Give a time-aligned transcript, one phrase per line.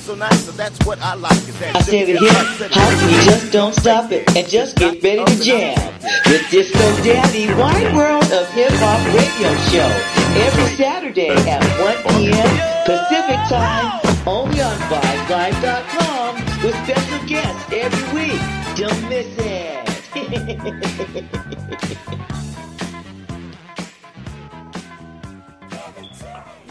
[0.00, 1.32] so nice, so that's what I like.
[1.32, 5.02] Is that I said it here, how you just don't stop it and just get
[5.02, 5.76] ready to jam
[6.26, 9.90] with Disco Daddy, Wide World of Hip Hop Radio Show
[10.40, 12.50] every Saturday at 1 p.m.
[12.86, 18.40] Pacific Time, only on VibeLive.com with special guests every week.
[18.76, 19.84] Don't miss it.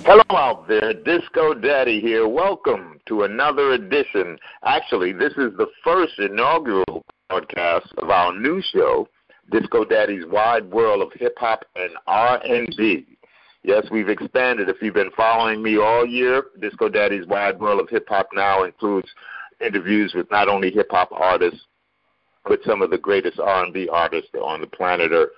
[0.06, 2.28] Hello out there, Disco Daddy here.
[2.28, 4.38] Welcome to another edition.
[4.66, 9.08] Actually, this is the first inaugural broadcast of our new show,
[9.50, 13.18] Disco Daddy's Wide World of Hip Hop and R&B.
[13.64, 14.68] Yes, we've expanded.
[14.68, 18.66] If you've been following me all year, Disco Daddy's Wide World of Hip Hop now
[18.66, 19.08] includes
[19.62, 21.62] interviews with not only hip hop artists,
[22.44, 25.30] but some of the greatest R&B artists on the planet Earth.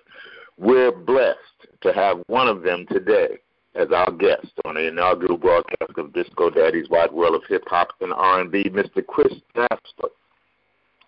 [0.58, 1.38] We're blessed
[1.82, 3.38] to have one of them today
[3.76, 7.90] as our guest on the inaugural broadcast of Disco Daddy's Wide World of Hip Hop
[8.02, 9.06] and R&B, Mr.
[9.06, 10.10] Chris Jasper.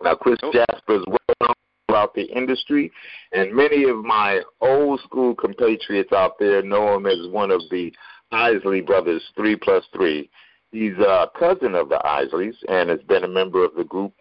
[0.04, 0.52] Now, Chris oh.
[0.52, 1.54] Jasper is well known
[1.88, 2.92] throughout the industry,
[3.32, 7.92] and many of my old school compatriots out there know him as one of the
[8.32, 10.30] Isley brothers, three plus three.
[10.72, 14.14] He's a cousin of the Isleys and has been a member of the group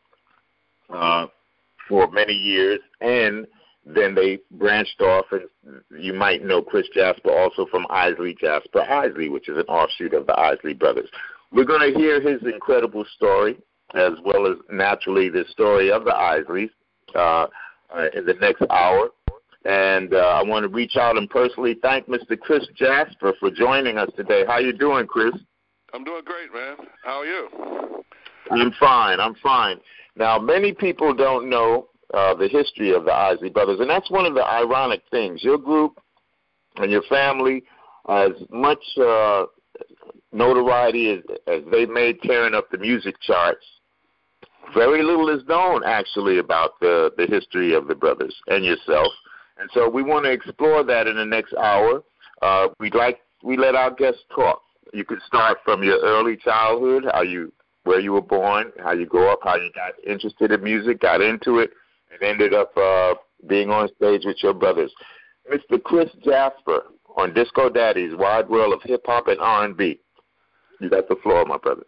[0.89, 1.27] uh,
[1.89, 3.47] for many years and
[3.87, 5.43] then they branched off, and
[5.97, 10.27] you might know Chris Jasper also from Isley Jasper Isley, which is an offshoot of
[10.27, 11.09] the Isley brothers.
[11.53, 13.57] We're going to hear his incredible story,
[13.95, 16.71] as well as naturally the story of the Isleys,
[17.15, 17.47] uh,
[17.97, 19.11] uh, in the next hour.
[19.65, 22.39] And uh, I want to reach out and personally thank Mr.
[22.39, 24.45] Chris Jasper for joining us today.
[24.47, 25.35] How you doing, Chris?
[25.93, 26.77] I'm doing great, man.
[27.05, 27.49] How are you?
[28.51, 29.21] I'm fine.
[29.21, 29.79] I'm fine.
[30.17, 33.81] Now, many people don't know uh, the history of the Isley Brothers.
[33.81, 35.43] And that's one of the ironic things.
[35.43, 36.01] Your group
[36.77, 37.65] and your family,
[38.09, 39.47] as much uh,
[40.33, 43.65] notoriety as, as they made tearing up the music charts,
[44.75, 49.13] very little is known actually about the, the history of the brothers and yourself.
[49.59, 52.03] And so we want to explore that in the next hour.
[52.43, 54.61] Uh, we'd like we let our guests talk.
[54.93, 57.53] You can start from your early childhood, how you
[57.85, 61.21] where you were born, how you grew up, how you got interested in music, got
[61.21, 61.71] into it,
[62.21, 63.15] and ended up uh,
[63.49, 64.93] being on stage with your brothers.
[65.53, 65.83] Mr.
[65.83, 66.85] Chris Jasper
[67.17, 69.99] on Disco Daddy's Wide World of Hip Hop and R&B.
[70.81, 71.85] You got the floor, my brother.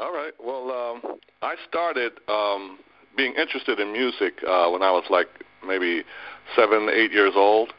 [0.00, 0.32] All right.
[0.42, 2.78] Well, um, I started um,
[3.16, 5.28] being interested in music uh, when I was like
[5.66, 6.02] maybe
[6.56, 7.72] seven, eight years old,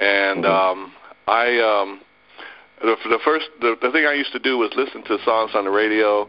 [0.00, 0.80] and mm-hmm.
[0.80, 0.92] um,
[1.26, 2.00] I um,
[2.80, 5.64] the, the first the, the thing I used to do was listen to songs on
[5.64, 6.28] the radio,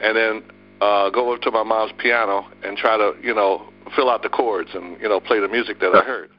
[0.00, 0.42] and then
[0.80, 4.28] uh, go over to my mom's piano and try to you know fill out the
[4.28, 6.30] chords and you know play the music that I heard.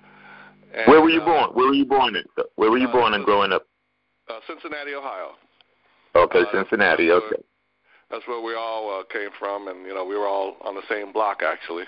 [0.74, 1.50] And, Where were you uh, born?
[1.54, 2.24] Where were you born in?
[2.56, 3.68] Where were you uh, born and growing up?
[4.28, 5.32] Uh, Cincinnati, Ohio.
[6.16, 7.08] Okay, uh, Cincinnati.
[7.08, 7.36] That's okay.
[7.36, 7.44] Where,
[8.10, 10.84] that's where we all uh, came from, and you know we were all on the
[10.90, 11.86] same block actually.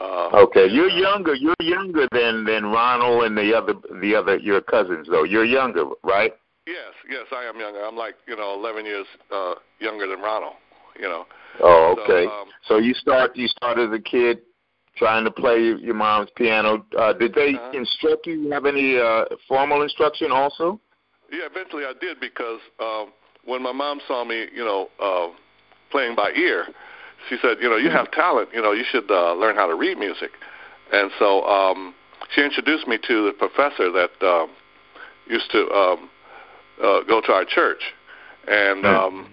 [0.00, 1.34] Uh, okay, you're younger.
[1.34, 5.24] You're younger than than Ronald and the other the other your cousins though.
[5.24, 6.32] You're younger, right?
[6.66, 7.84] Yes, yes, I am younger.
[7.84, 10.54] I'm like you know 11 years uh, younger than Ronald.
[10.98, 11.26] You know.
[11.60, 12.26] Oh, okay.
[12.26, 14.40] So, um, so you start you start as a kid
[14.96, 16.84] trying to play your mom's piano.
[16.96, 17.72] Uh, did they uh-huh.
[17.72, 18.50] instruct you?
[18.50, 20.80] Have any uh, formal instruction also?
[21.30, 23.12] Yeah, eventually I did because um,
[23.44, 25.28] when my mom saw me, you know, uh,
[25.90, 26.66] playing by ear,
[27.28, 28.50] she said, you know, you have talent.
[28.52, 30.30] You know, you should uh, learn how to read music.
[30.92, 31.94] And so um,
[32.34, 34.50] she introduced me to the professor that um,
[35.26, 36.10] used to um,
[36.82, 37.80] uh, go to our church,
[38.48, 39.28] and um,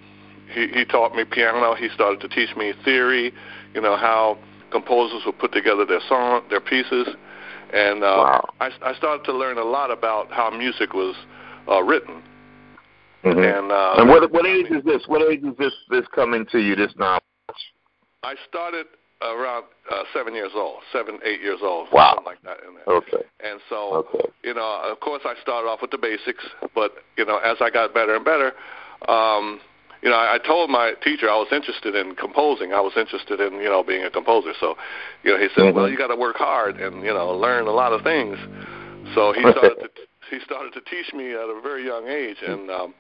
[0.54, 1.76] he he taught me piano.
[1.76, 3.34] He started to teach me theory.
[3.74, 4.38] You know how
[4.72, 7.08] composers would put together their song, their pieces,
[7.74, 8.50] and uh, wow.
[8.60, 11.16] I, I started to learn a lot about how music was
[11.70, 12.22] uh, written.
[13.24, 13.40] Mm-hmm.
[13.40, 15.04] And, uh, and what what age is this?
[15.08, 16.76] What age is this this coming to you?
[16.76, 17.22] This knowledge?
[18.24, 18.88] I started
[19.22, 22.16] around uh, seven years old, seven eight years old, wow.
[22.16, 22.58] something like that.
[22.68, 22.96] In there.
[22.96, 23.24] Okay.
[23.44, 24.28] And so, okay.
[24.44, 26.44] you know, of course, I started off with the basics,
[26.74, 28.54] but you know, as I got better and better,
[29.08, 29.60] um,
[30.02, 32.74] you know, I, I told my teacher I was interested in composing.
[32.74, 34.54] I was interested in, you know, being a composer.
[34.60, 34.76] So,
[35.24, 35.78] you know, he said, mm-hmm.
[35.78, 38.38] "Well, you got to work hard and you know learn a lot of things."
[39.14, 39.90] So he started to
[40.30, 42.94] he started to teach me at a very young age, and um,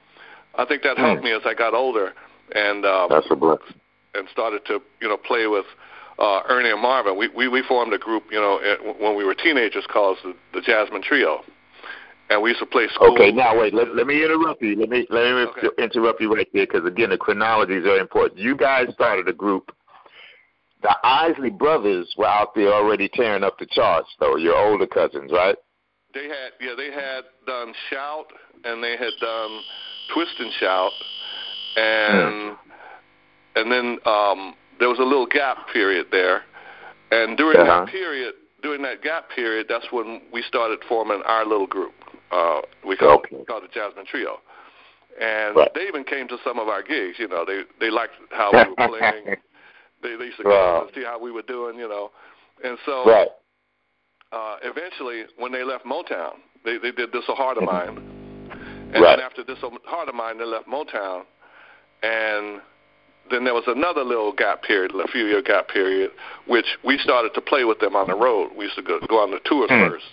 [0.55, 1.25] I think that helped mm.
[1.25, 2.13] me as I got older
[2.53, 3.75] and um, that's a blessing.
[4.13, 5.65] And started to you know play with
[6.19, 7.17] uh, Ernie and Marvin.
[7.17, 8.59] We we we formed a group, you know,
[8.99, 11.43] when we were teenagers called the, the Jasmine Trio
[12.31, 13.13] and we used to play school.
[13.13, 13.73] Okay, now wait.
[13.73, 14.79] Let, let me interrupt you.
[14.79, 15.83] Let me let me okay.
[15.83, 18.39] interrupt you right there because again, the chronology is very important.
[18.39, 19.71] You guys started a group.
[20.81, 24.37] The Isley brothers were out there already tearing up the charts, though.
[24.37, 25.55] Your older cousins, right?
[26.13, 28.27] They had yeah, they had done shout
[28.63, 29.59] and they had done
[30.13, 30.91] twist and shout,
[31.75, 32.57] and mm.
[33.57, 36.43] and then um, there was a little gap period there,
[37.11, 37.85] and during Uh-huh.
[37.85, 41.93] that period, during that gap period, that's when we started forming our little group.
[42.31, 43.43] Uh, we called, Okay.
[43.45, 44.39] called it Jasmine Trio,
[45.19, 45.73] and Right.
[45.73, 47.19] they even came to some of our gigs.
[47.19, 49.35] You know, they they liked how we were playing.
[50.01, 50.81] They, they used to come Wow.
[50.87, 51.77] and see how we were doing.
[51.77, 52.09] You know,
[52.63, 53.27] and so right.
[54.31, 57.97] uh, eventually, when they left Motown, they, they did this a heart of mine.
[58.93, 59.17] And Right.
[59.17, 61.23] then after this heart of mine, they left Motown.
[62.03, 62.61] And
[63.29, 66.11] then there was another little gap period, a few year gap period,
[66.47, 68.51] which we started to play with them on the road.
[68.57, 69.79] We used to go, go on the tours Hmm.
[69.81, 70.05] first.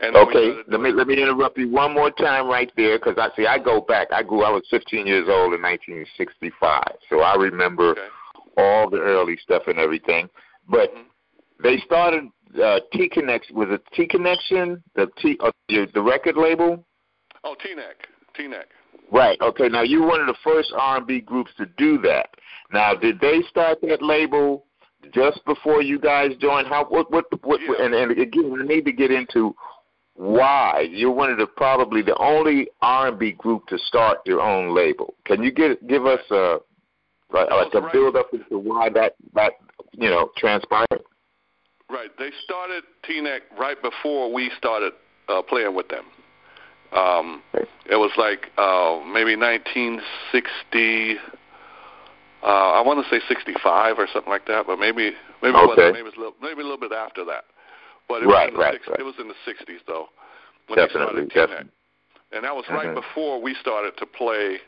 [0.00, 3.34] And Okay, let me let me interrupt you one more time right there because I
[3.36, 4.08] see I go back.
[4.12, 4.42] I grew.
[4.42, 8.08] I was 15 years old in 1965, so I remember Okay.
[8.56, 10.28] all the early stuff and everything.
[10.68, 11.04] But Mhm.
[11.62, 12.28] they started
[12.60, 13.56] uh, T Connection.
[13.56, 14.82] Was it T Connection?
[14.94, 16.84] The T uh, the record label?
[17.44, 18.08] Oh, T-Neck.
[18.36, 18.68] T-Neck.
[19.10, 19.40] Right.
[19.40, 19.68] Okay.
[19.68, 22.30] Now you were one of the first R&B groups to do that.
[22.72, 24.66] Now, did they start that label
[25.12, 26.68] just before you guys joined?
[26.68, 26.84] How?
[26.84, 27.10] What?
[27.10, 27.26] What?
[27.44, 27.84] what Yeah.
[27.84, 29.54] And, and again, I need to get into
[30.14, 35.14] why you're one of the probably the only R&B group to start your own label.
[35.24, 36.58] Can you get give us a
[37.32, 39.52] like, like a build up into why that that
[39.92, 41.02] you know transpired?
[41.90, 42.10] Right.
[42.18, 44.92] They started T-Neck right before we started
[45.28, 46.04] uh, playing with them.
[46.92, 47.66] Um, Okay.
[47.90, 51.16] it was like uh, maybe 1960.
[52.42, 55.12] Uh, I want to say 65 or something like that, but maybe
[55.42, 55.94] maybe it wasn't.
[55.94, 57.44] Maybe it was a little, maybe a little bit after that.
[58.12, 58.90] But it Right, was in the right, 60s.
[58.90, 59.00] right.
[59.00, 60.08] It was in the 60s though
[60.68, 61.70] when Definitely, they started definitely.
[62.32, 62.94] and that was right Mhm.
[62.94, 64.60] before we started to play,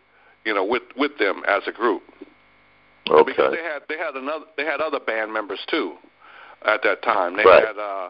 [0.47, 2.03] you know, with with them as a group
[3.11, 3.23] Okay.
[3.31, 5.99] because they had they had another they had other band members too
[6.63, 7.37] at that time.
[7.37, 7.67] They Right.
[7.67, 8.09] had uh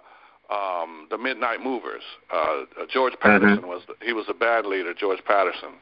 [0.50, 2.04] um the Midnight Movers.
[2.32, 3.44] Uh, uh George Mm-hmm.
[3.44, 5.74] Patterson was the, he was the band leader, George Patterson.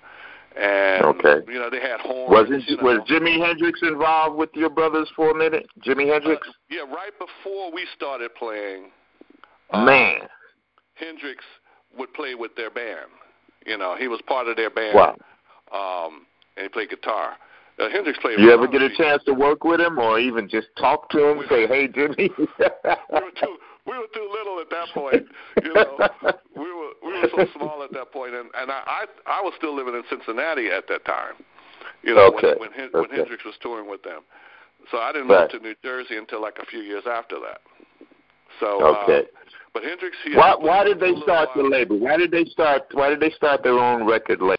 [0.57, 1.43] And Okay.
[1.53, 2.31] you know, they had horns.
[2.33, 2.83] Wasn't you know.
[2.85, 5.67] was Jimi Hendrix involved with your brothers for a minute?
[5.81, 8.91] Jimi Hendrix, Uh, yeah, right before we started playing
[9.73, 10.21] uh, man.
[10.95, 11.45] Hendrix
[11.99, 13.11] would play with their band.
[13.67, 14.95] You know, he was part of their band.
[14.95, 15.17] Wow.
[15.73, 16.27] Um
[16.57, 17.35] and he played guitar.
[17.79, 20.69] Uh, Hendrix played You ever get a chance to work with him, or even just
[20.79, 21.39] talk to him?
[21.39, 25.25] We- Say, "Hey, Jimi." we were too we were too little at that point.
[25.65, 26.09] You know,
[26.55, 29.55] we were we were so small at that point, and and I I, I was
[29.57, 31.35] still living in Cincinnati at that time.
[32.03, 33.17] You know, Okay, when when, Hen- when okay.
[33.17, 34.23] Hendrix was touring with them.
[34.91, 35.51] So I didn't Right.
[35.51, 37.61] move to New Jersey until like a few years after that.
[38.61, 39.21] So Okay.
[39.27, 39.41] uh,
[39.75, 41.99] but Hendrix, he why why did they us a little start the label?
[41.99, 42.83] Why did they start?
[42.93, 44.57] Why did they start their own record label?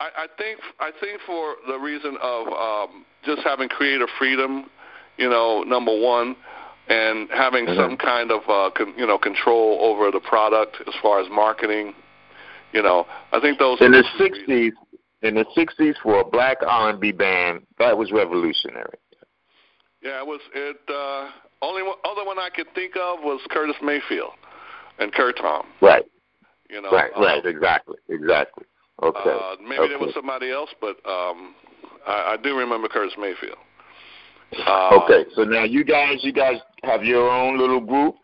[0.00, 4.70] I, I think I think for the reason of um, just having creative freedom,
[5.16, 6.36] you know, number one,
[6.88, 7.76] and having Mhm.
[7.76, 11.94] some kind of uh, con, you know control over the product as far as marketing.
[12.72, 14.72] You know, I think those In the '60s,
[15.22, 18.98] in the '60s, for a black R&B band, that was revolutionary.
[20.02, 20.78] Yeah, it was it.
[20.88, 21.30] Uh,
[21.62, 24.32] only one, other one I could think of was Curtis Mayfield
[24.98, 25.64] and Curtom.
[25.80, 26.04] Right,
[26.70, 27.44] You know, right, right.
[27.44, 28.64] Exactly, exactly.
[29.02, 29.18] Okay.
[29.30, 29.88] Uh, maybe okay.
[29.88, 31.54] there was somebody else, but um,
[32.06, 33.58] I, I do remember Curtis Mayfield.
[34.66, 38.14] Uh, okay, so now you guys, you guys have your own little group,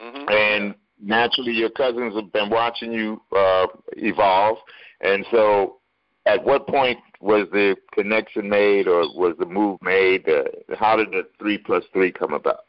[0.00, 0.30] mhm.
[0.30, 3.66] and naturally your cousins have been watching you uh,
[3.96, 4.56] evolve.
[5.02, 5.78] And so,
[6.26, 10.28] at what point was the connection made, or was the move made?
[10.28, 10.42] Uh,
[10.76, 12.60] how did the three plus three come about?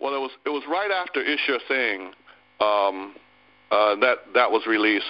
[0.00, 2.12] Well, it was it was right after Is Your Thing
[2.60, 3.14] um,
[3.70, 5.04] uh, that that was released,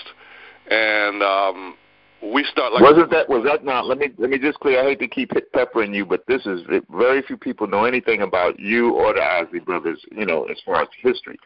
[0.70, 1.76] and um,
[2.22, 3.82] we start like Wasn't that was that now?
[3.82, 4.80] Let me let me just clear.
[4.80, 6.60] I hate to keep peppering you, but this is
[6.90, 10.00] very few people know anything about you or the Isley brothers.
[10.10, 11.38] You know, as far as history.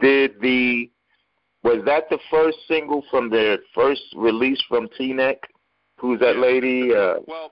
[0.00, 0.90] Did the
[1.68, 5.36] was that the first single from their first release from T Neck?
[5.98, 6.94] Who's that lady?
[6.94, 7.50] Uh, Well,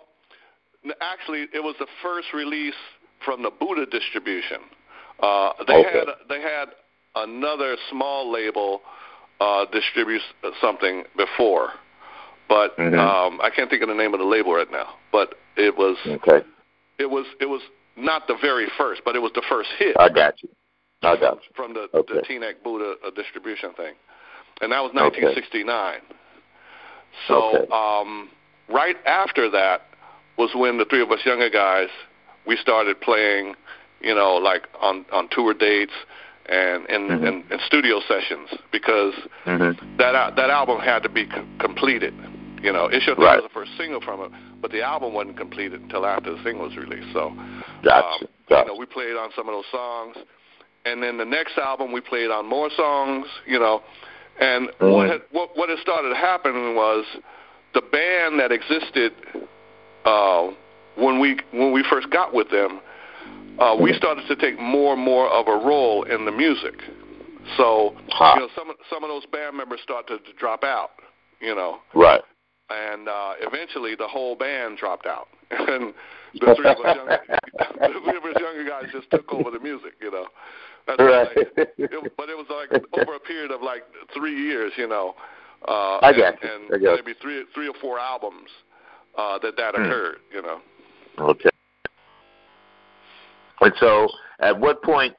[1.00, 2.74] actually, it was the first release
[3.24, 4.60] from the Buddah distribution.
[5.20, 5.98] Uh, they Okay.
[5.98, 6.68] had they had
[7.14, 8.82] another small label
[9.40, 10.22] uh, distribute
[10.60, 11.72] something before,
[12.48, 12.98] but Mhm.
[12.98, 14.96] um, I can't think of the name of the label right now.
[15.12, 16.42] But it was okay,
[16.98, 17.62] it was it was
[17.96, 20.50] not the very first, but it was the first hit I got you.
[21.02, 21.40] I got you.
[21.54, 22.14] from the Okay.
[22.14, 23.94] the T-Neck Buddah uh, distribution thing,
[24.60, 25.02] and that was Okay.
[25.24, 26.00] 1969.
[27.28, 27.72] So Okay.
[27.72, 28.30] um,
[28.68, 29.82] right after that
[30.36, 31.88] was when the three of us younger guys
[32.46, 33.56] we started playing,
[34.00, 35.92] you know, like on on tour dates
[36.46, 37.26] and in Mhm.
[37.28, 42.14] and, and studio sessions because hmm that that album had to be com- completed.
[42.62, 43.36] You know, It's Your Thing Right.
[43.42, 46.64] was the first single from it, but the album wasn't completed until after the single
[46.66, 47.12] was released.
[47.12, 47.30] So
[47.82, 48.24] Gotcha.
[48.24, 48.62] um, gotcha.
[48.62, 50.16] you know, we played on some of those songs,
[50.86, 53.26] and then the next album we played on more songs.
[53.46, 53.82] You know,
[54.40, 54.92] and Mhm.
[54.92, 57.04] what had, what what had started happening was
[57.74, 59.12] the band that existed
[60.04, 60.50] uh,
[60.96, 62.80] when we when we first got with them,
[63.58, 66.74] uh, we started to take more and more of a role in the music.
[67.56, 68.32] So Huh.
[68.36, 70.92] you know, some of- some of those band members started to drop out.
[71.40, 72.22] You know, Right.
[72.70, 75.92] and uh, eventually the whole band dropped out, and
[76.40, 79.60] the three of us younger, the three of us younger guys just took over the
[79.60, 79.94] music.
[80.00, 80.26] You know,
[80.86, 81.36] That's Right.
[81.36, 83.82] like, it, but it was like over a period of like
[84.14, 84.72] three years.
[84.76, 85.14] You know,
[85.66, 86.48] uh, I and, got you.
[86.48, 88.50] and I got maybe three three or four albums
[89.18, 89.82] uh, that that Hmm.
[89.82, 90.18] occurred.
[90.32, 90.60] You know.
[91.18, 91.50] Okay.
[93.60, 94.08] And so,
[94.40, 95.14] at what point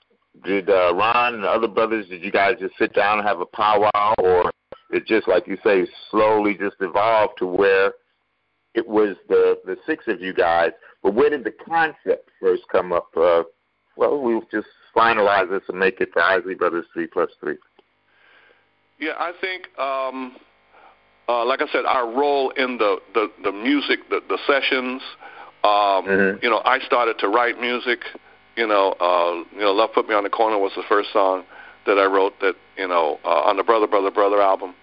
[0.46, 3.46] did uh, Ron and other brothers, did you guys just sit down and have a
[3.48, 4.52] powwow, or
[4.92, 7.94] it just, like you say, slowly just evolved to where
[8.76, 10.72] it was the the six of you guys?
[11.04, 13.10] But where did the concept first come up?
[13.18, 13.44] Uh,
[13.98, 17.58] well, we'll just finalize this and make it the Isley Brothers three plus three.
[19.00, 20.36] Yeah, I think, um,
[21.30, 25.02] uh, like I said, our role in the the, the music, the, the sessions.
[25.64, 26.44] Um, Mhm.
[26.44, 28.00] You know, I started to write music.
[28.56, 31.44] You know, uh, you know, "Love Put Me on the Corner" was the first song
[31.86, 32.40] that I wrote.
[32.40, 34.74] That you know, uh, on the "Brother, Brother, Brother" album.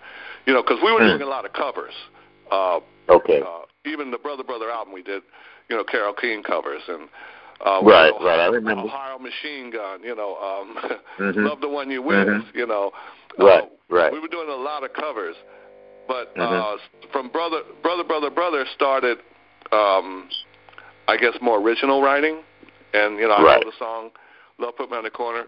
[0.47, 1.19] You know, because we were Mm.
[1.19, 1.95] doing a lot of covers.
[2.51, 3.41] Uh, Okay.
[3.41, 5.23] uh, even the "Brother, Brother" album, we did.
[5.69, 7.09] You know, Carole King covers and.
[7.61, 8.83] Uh, Right, did right, I Ohio- remember.
[8.85, 10.77] Ohio Machine Gun, you know, um,
[11.19, 11.47] Mhm.
[11.49, 12.55] love the one you with, Mhm.
[12.55, 12.93] you know.
[13.39, 14.13] Right, Uh, right.
[14.13, 15.37] We were doing a lot of covers,
[16.09, 16.41] but Mhm.
[16.43, 16.77] uh,
[17.13, 19.19] from brother, brother, brother, brother started,
[19.73, 20.29] um,
[21.09, 22.43] I guess, more original writing,
[22.93, 23.65] and you know, I Right.
[23.65, 24.11] wrote the song
[24.59, 25.47] "Love Put Me on the Corner,"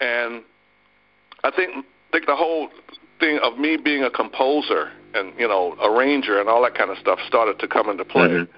[0.00, 0.44] and
[1.44, 2.68] I think think the whole
[3.20, 6.98] thing of me being a composer and you know arranger and all that kind of
[6.98, 8.48] stuff started to come into play, Mhm.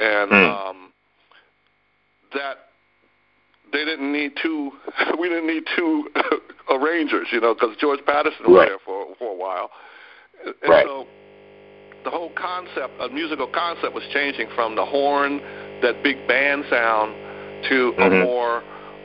[0.00, 0.68] and Mm.
[0.68, 0.89] um,
[2.34, 2.56] that
[3.72, 4.72] they didn't need two.
[5.18, 6.08] We didn't need two
[6.70, 8.68] arrangers, you know, because George Patterson was Right.
[8.68, 9.70] there for for a while,
[10.44, 10.86] and, Right.
[10.86, 11.06] so
[12.04, 15.40] the whole concept, a musical concept, was changing from the horn,
[15.82, 17.14] that big band sound,
[17.68, 18.24] to a Mhm.
[18.24, 18.62] more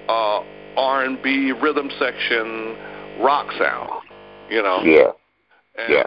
[0.07, 0.41] uh,
[0.77, 2.77] R&B rhythm section
[3.19, 3.89] rock sound,
[4.49, 4.81] you know.
[4.83, 5.11] Yeah.
[5.75, 6.05] And Yeah.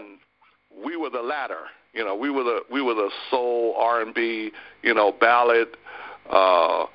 [0.84, 1.68] we were the latter.
[1.92, 5.76] You know, we were the we were the soul R and B, you know, ballad
[6.30, 6.86] uh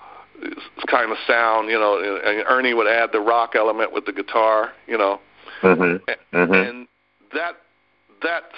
[0.87, 4.71] kind of sound, you know, and, Ernie would add the rock element with the guitar,
[4.87, 5.19] you know.
[5.61, 6.01] Mhm.
[6.33, 6.69] Mhm.
[6.69, 6.87] And
[7.33, 7.57] that
[8.21, 8.51] that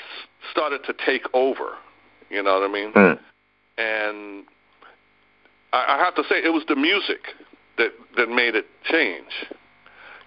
[0.52, 1.76] started to take over,
[2.30, 2.92] you know what I mean?
[2.94, 3.20] Mm.
[3.78, 4.46] And
[5.74, 7.34] I, I have to say it was the music
[7.78, 9.32] that that made it change.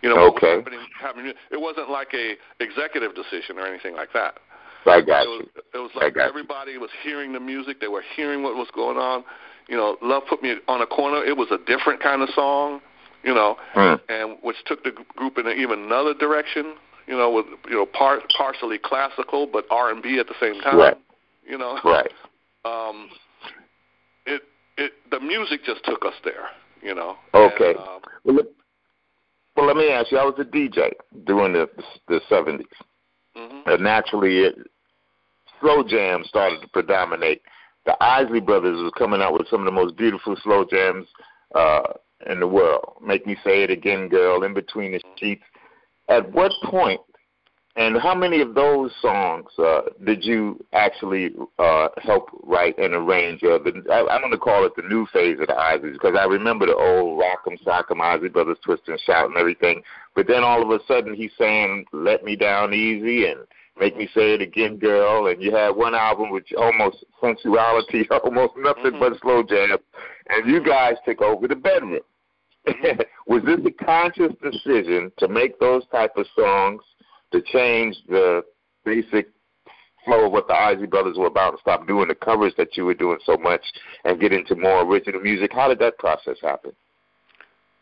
[0.02, 0.56] You know, what was Okay.
[0.56, 4.38] happening, happening, it wasn't like a executive decision or anything like that.
[4.86, 5.62] I got It was, you.
[5.74, 6.28] it was like got you.
[6.28, 7.80] everybody was hearing the music.
[7.80, 9.24] They were hearing what was going on.
[9.68, 11.25] You know, Love Put Me on a Corner.
[11.25, 12.80] It was a different kind of song,
[13.22, 14.00] you know, Mm.
[14.08, 16.75] and which took the group in even another direction.
[17.06, 20.60] You know, with you know part partially classical but R and B at the same
[20.60, 20.78] time.
[20.78, 20.96] Right.
[21.46, 22.12] You know, Right.
[22.64, 23.10] um,
[24.26, 24.42] it
[24.76, 26.48] it the music just took us there.
[26.82, 27.16] You know.
[27.34, 27.70] Okay.
[27.70, 28.46] And, um, Well, let,
[29.56, 30.18] well, let me ask you.
[30.18, 30.92] I was a DJ
[31.25, 31.68] during the
[32.08, 32.66] the seventies,
[33.37, 33.66] mhm.
[33.66, 34.56] and naturally, it,
[35.60, 37.42] slow jams started to predominate.
[37.88, 41.07] The Isley Brothers was coming out with some of the most beautiful slow jams
[41.54, 41.95] uh,
[42.26, 42.97] in the world.
[43.02, 44.42] Make me say it again, girl.
[44.42, 45.42] In between the sheets.
[46.11, 47.00] At what point,
[47.76, 53.42] and how many of those songs uh, did you actually uh, help write and arrange?
[53.42, 56.14] Uh, the, I, I'm going to call it the new phase of the Isleys because
[56.14, 59.83] I remember the old Rock'em Sock'em Isley Brothers twist and shout and everything.
[60.14, 63.47] But then all of a sudden he's saying "Let Me Down Easy" and
[63.80, 68.56] "Make Me Say It Again, Girl," and you had one album with almost sensuality, almost
[68.56, 69.00] nothing Mhm.
[69.00, 69.78] but slow jam,
[70.28, 72.00] and you guys took over the bedroom.
[73.26, 76.82] Was this a conscious decision to make those type of songs
[77.32, 78.44] to change the
[78.85, 79.28] basic
[80.04, 82.85] flow of what the Isley Brothers were about and stop doing the covers that you
[82.85, 83.62] were doing so much
[84.04, 85.52] and get into more original music?
[85.52, 86.73] How did that process happen?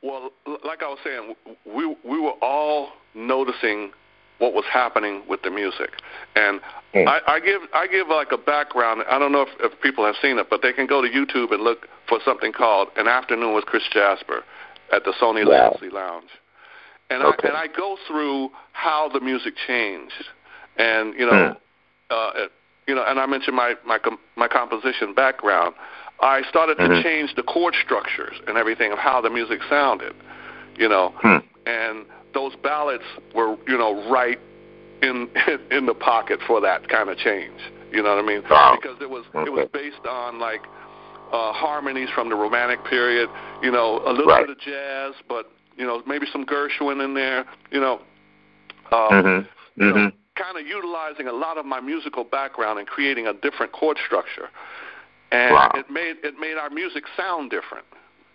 [0.03, 0.31] Well,
[0.65, 1.35] like I was saying,
[1.65, 3.91] we we were all noticing
[4.38, 5.90] what was happening with the music,
[6.35, 6.61] and
[6.95, 7.09] Hmm.
[7.09, 9.02] I, I give I give like a background.
[9.11, 11.52] I don't know if, if people have seen it, but they can go to YouTube
[11.52, 14.45] and look for something called "An Afternoon with Chris Jasper"
[14.93, 15.71] at the Sony Wow.
[15.73, 16.31] Legacy Lounge,
[17.11, 17.49] and Okay.
[17.49, 20.25] I and I go through how the music changed,
[20.78, 21.57] and you know,
[22.11, 22.31] uh,
[22.87, 25.75] you know, and I mentioned my my com- my composition background.
[26.21, 27.02] I started to Mhm.
[27.02, 30.14] change the chord structures and everything of how the music sounded,
[30.78, 31.38] you know, Hmm.
[31.66, 34.38] and those ballads were, you know, right
[35.02, 35.28] in
[35.71, 37.59] in the pocket for that kind of change.
[37.90, 38.43] You know what I mean?
[38.50, 38.78] Wow.
[38.81, 39.47] Because it was Okay.
[39.50, 40.62] it was based on like
[41.33, 43.28] uh harmonies from the romantic period,
[43.62, 44.47] you know, a little Right.
[44.47, 48.00] bit of jazz, but you know, maybe some Gershwin in there, you know.
[48.93, 49.49] Um, Mhm.
[49.76, 53.73] you know, kind of utilizing a lot of my musical background and creating a different
[53.73, 54.49] chord structure.
[55.33, 55.73] and Wow.
[55.75, 57.85] it made it made our music sound different.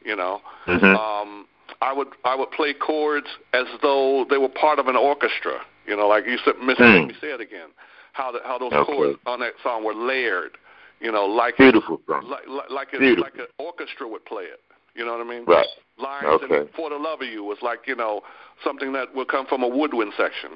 [0.04, 0.94] You know, Mhm.
[0.96, 1.48] um,
[1.92, 5.60] I would I would play chords as though they were part of an orchestra.
[5.86, 6.56] You know, like you said.
[6.58, 7.08] Hmm.
[7.08, 7.70] Me Say It Again.
[8.14, 8.86] How the, how those Okay.
[8.86, 10.58] chords on that song were layered.
[11.02, 12.30] You know, like Beautiful song.
[12.30, 13.24] like like like, it, Beautiful.
[13.24, 14.62] like an orchestra would play it.
[14.96, 15.46] You know what I mean?
[15.46, 15.68] Right.
[15.98, 16.62] Lines Okay.
[16.62, 18.22] in For the Love of You was like you know
[18.64, 20.52] something that would come from a woodwind section.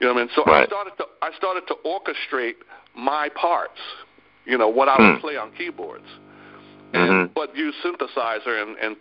[0.00, 0.32] You know what I mean?
[0.34, 2.54] So I started to I started to orchestrate
[2.96, 3.80] my parts.
[4.46, 5.20] You know what I would Hmm.
[5.20, 6.06] play on keyboards,
[6.94, 8.96] and but use synthesizer and and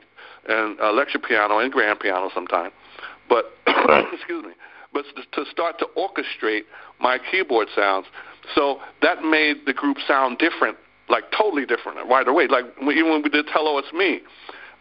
[0.47, 2.71] and electric piano and grand piano sometime.
[3.29, 3.45] But
[4.13, 4.53] excuse me.
[4.93, 6.63] But to start to orchestrate
[6.99, 8.07] my keyboard sounds,
[8.55, 10.77] so that made the group sound different,
[11.09, 12.47] like totally different right away.
[12.47, 14.21] Like even when we did "Hello, It's Me,"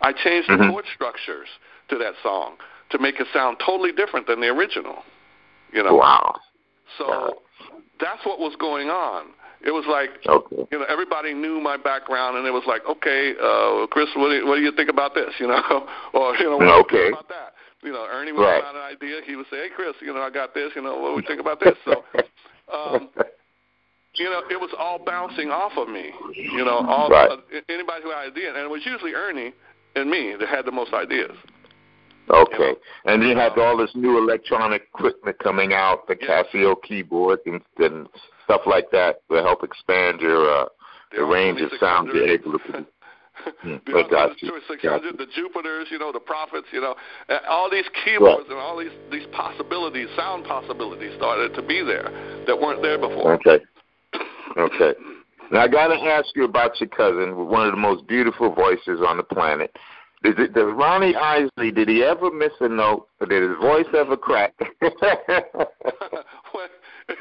[0.00, 0.70] I changed the Mhm.
[0.70, 1.48] chord structures
[1.88, 2.56] to that song
[2.90, 5.04] to make it sound totally different than the original.
[5.72, 5.94] You know.
[5.96, 6.36] Wow.
[6.98, 7.42] So
[7.98, 9.26] that's what was going on.
[9.64, 10.66] It was like Okay.
[10.70, 14.36] you know everybody knew my background, and it was like, okay, uh, Chris, what do,
[14.36, 15.32] you, what do you think about this?
[15.38, 15.62] You know,
[16.14, 16.96] or you know, what do you Okay.
[17.10, 17.54] think about that?
[17.82, 18.62] You know, Ernie would Right.
[18.62, 19.20] have an idea.
[19.26, 20.72] He would say, hey, Chris, you know, I got this.
[20.74, 21.74] You know, what do you think about this?
[21.84, 22.04] So,
[22.72, 23.10] um,
[24.14, 26.10] you know, it was all bouncing off of me.
[26.54, 27.30] You know, all Right.
[27.30, 27.36] uh,
[27.68, 29.52] anybody who had an idea, and it was usually Ernie
[29.94, 31.32] and me that had the most ideas.
[32.28, 32.72] Okay.
[33.04, 36.42] And you had all this new electronic equipment coming out, the Yeah.
[36.42, 38.08] Casio keyboard and, and
[38.46, 40.64] stuff like that to help expand your uh,
[41.14, 42.86] the range of sound you're able to
[43.62, 44.50] Hmm, the got you.
[44.68, 46.94] 600, the Jupiters, you know, the Prophets, you know,
[47.48, 52.10] all these keyboards and all these these possibilities, sound possibilities started to be there
[52.46, 53.34] that weren't there before.
[53.34, 53.58] Okay.
[54.56, 54.94] Okay.
[55.52, 59.00] Now I got to ask you about your cousin, one of the most beautiful voices
[59.06, 59.76] on the planet.
[60.22, 61.70] Did, it, did Ronnie Isley?
[61.70, 63.06] Did he ever miss a note?
[63.20, 64.54] Or did his voice ever crack?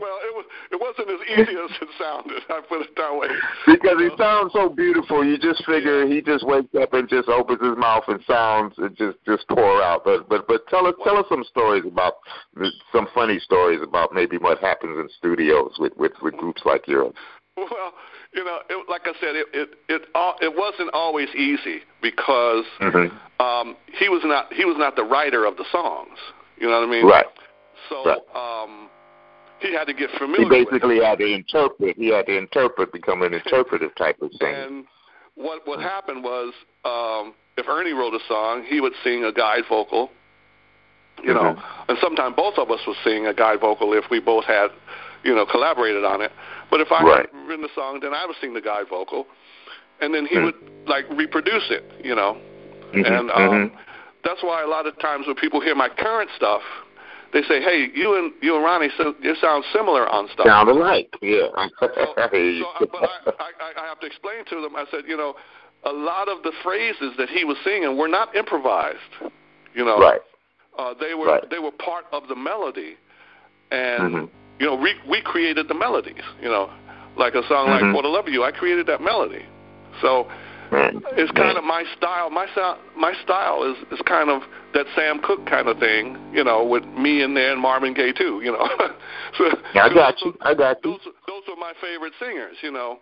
[0.00, 2.42] well, it was it wasn't as easy as it sounded.
[2.48, 3.28] I put it that way.
[3.66, 7.60] because he sounds so beautiful, you just figure he just wakes up and just opens
[7.62, 10.02] his mouth and sounds and just just pour out.
[10.04, 12.14] But but but tell us tell us some stories about
[12.90, 17.14] some funny stories about maybe what happens in studios with with, with groups like yours.
[17.56, 17.92] Well,
[18.32, 22.64] you know, it, like I said, it it it, all, it wasn't always easy because
[22.80, 23.12] Mhm.
[23.38, 26.18] um, he was not he was not the writer of the songs.
[26.58, 27.06] You know what I mean?
[27.06, 27.26] Right.
[27.88, 28.18] So Right.
[28.34, 28.79] um,
[29.60, 30.44] he had to get He familiar.
[30.48, 30.70] with it.
[30.70, 31.96] basically had to interpret.
[31.96, 34.54] He had to interpret, become an interpretive type of thing.
[34.54, 34.84] And
[35.34, 36.52] what what happened was,
[36.84, 40.10] um, if Ernie wrote a song, he would sing a guide vocal.
[41.22, 41.62] You know, Mhm.
[41.88, 44.70] and sometimes both of us would sing a guide vocal if we both had,
[45.22, 46.32] you know, collaborated on it.
[46.70, 47.28] But if I Right.
[47.30, 49.26] had written the song, then I would sing the guide vocal,
[50.00, 50.44] and then he Mhm.
[50.44, 50.54] would
[50.86, 51.84] like reproduce it.
[52.02, 52.38] You know,
[52.94, 53.70] Mhm, and um, mhm.
[54.22, 56.62] that's why a lot of times when people hear my current stuff,
[57.32, 60.68] they say, "Hey, you and you and Ronnie, so you sound similar on stuff." sound
[60.68, 61.14] alike.
[61.22, 61.48] Yeah.
[61.78, 64.76] So, so I, but I, I, I have to explain to them.
[64.76, 65.34] I said, you know,
[65.84, 68.98] a lot of the phrases that he was singing were not improvised.
[69.74, 70.20] You know, right.
[70.78, 71.50] uh, they were Right.
[71.50, 72.96] they were part of the melody,
[73.70, 74.30] and Mhm.
[74.58, 76.24] you know, we we created the melodies.
[76.42, 76.70] You know,
[77.16, 77.80] like a song Mhm.
[77.82, 79.44] like "What the Love You," I created that melody.
[80.00, 80.26] So.
[80.72, 82.30] It's kind of my style.
[82.30, 84.42] My sound, my style is is kind of
[84.74, 86.16] that Sam Cooke kind of thing.
[86.32, 88.40] You know, with me in there and Marvin Gaye too.
[88.42, 88.68] You know,
[89.38, 90.34] so I got you.
[90.42, 90.92] I got you.
[90.92, 92.98] those those were my favorite singers, you know.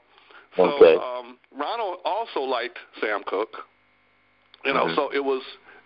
[0.57, 0.94] So Okay.
[0.96, 3.57] um Ronald also liked Sam Cooke.
[4.64, 4.96] You know, Mhm.
[4.96, 5.42] so it was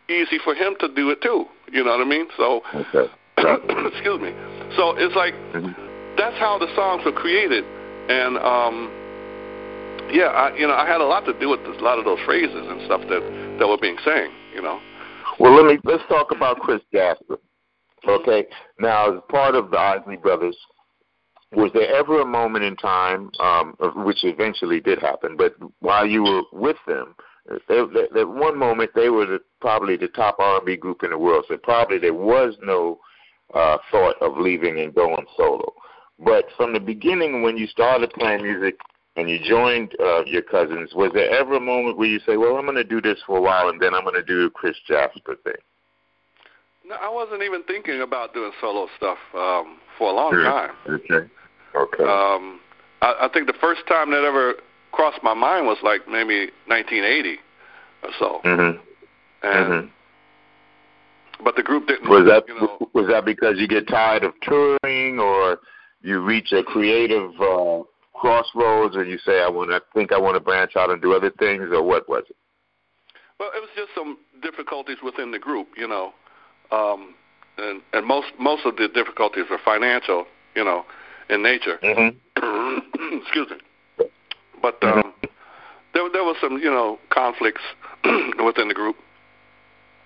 [0.09, 1.47] easy for him to do it too.
[1.71, 2.27] You know what I mean?
[2.37, 3.11] So Okay.
[3.88, 4.33] Excuse me.
[4.77, 5.75] So it's like Mhm.
[6.16, 7.64] that's how the songs were created
[8.09, 8.90] and um
[10.11, 12.19] yeah, I you know, I had a lot to do with a lot of those
[12.25, 14.81] phrases and stuff that that were being sang, you know.
[15.38, 17.38] Well, let me let's talk about Chris Jasper.
[18.07, 18.47] Okay.
[18.81, 20.57] Now, as part of the Isley Brothers,
[21.53, 26.23] was there ever a moment in time, um, which eventually did happen, but while you
[26.23, 27.15] were with them,
[27.69, 31.57] there one moment they were the, probably the top R&B group in the world, so
[31.59, 32.99] probably there was no
[33.55, 35.73] uh, thought of leaving and going solo.
[36.25, 38.77] But from the beginning, when you started playing music
[39.16, 42.57] and you joined uh, your cousins, was there ever a moment where you say, "Well,
[42.57, 44.51] I'm going to do this for a while, and then I'm going to do the
[44.51, 45.53] Chris Jasper thing"?
[46.87, 50.70] No, I wasn't even thinking about doing solo stuff um for a long time.
[50.88, 51.29] Okay.
[51.75, 52.03] Okay.
[52.05, 52.61] Um,
[53.01, 54.55] I, I think the first time that ever
[54.92, 57.38] crossed my mind was like maybe 1980
[58.03, 58.79] or so, mhm.
[59.42, 59.90] and Mhm.
[61.44, 62.09] but the group didn't.
[62.09, 65.61] Was that you know, was that because you get tired of touring, or
[66.03, 67.83] you reach a creative uh,
[68.14, 71.14] crossroads, and you say, "I want to think I want to branch out and do
[71.14, 72.37] other things," or what was it?
[73.42, 76.12] well, it was just some difficulties within the group, you know,
[76.70, 77.14] um,
[77.59, 80.85] and and most most of the difficulties were financial, you know,
[81.29, 81.79] in nature.
[81.83, 83.18] Mm-hmm.
[83.22, 84.07] Excuse me.
[84.62, 85.12] But um,
[85.92, 87.62] there there was some you know conflicts
[88.44, 88.94] within the group.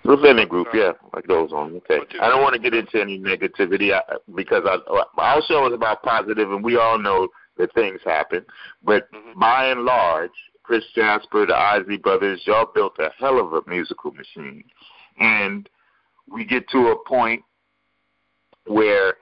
[0.05, 1.75] Within the group, yeah, it goes on.
[1.77, 3.93] Okay, I don't want to get into any negativity
[4.35, 4.79] because I,
[5.19, 8.45] our show is about positive, and we all know that things happen.
[8.83, 9.39] But mm-hmm.
[9.39, 10.31] by and large,
[10.63, 14.65] Chris Jasper, the Isley Brothers, y'all built a hell of a musical machine,
[15.19, 15.69] and
[16.29, 17.43] we get to a point
[18.67, 19.15] where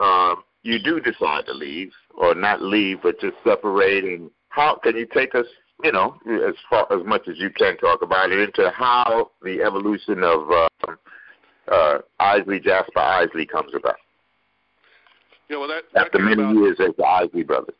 [0.00, 4.04] um, you do decide to leave, or not leave, but just separate.
[4.04, 5.46] And how can you take us,
[5.82, 9.62] you know, as far as much as you can talk about it, into how the
[9.62, 10.92] evolution of uh,
[11.72, 13.96] uh, Isley Jasper Isley comes about?
[15.48, 17.76] Yeah, well, that, that after many about, years as the Isley brothers.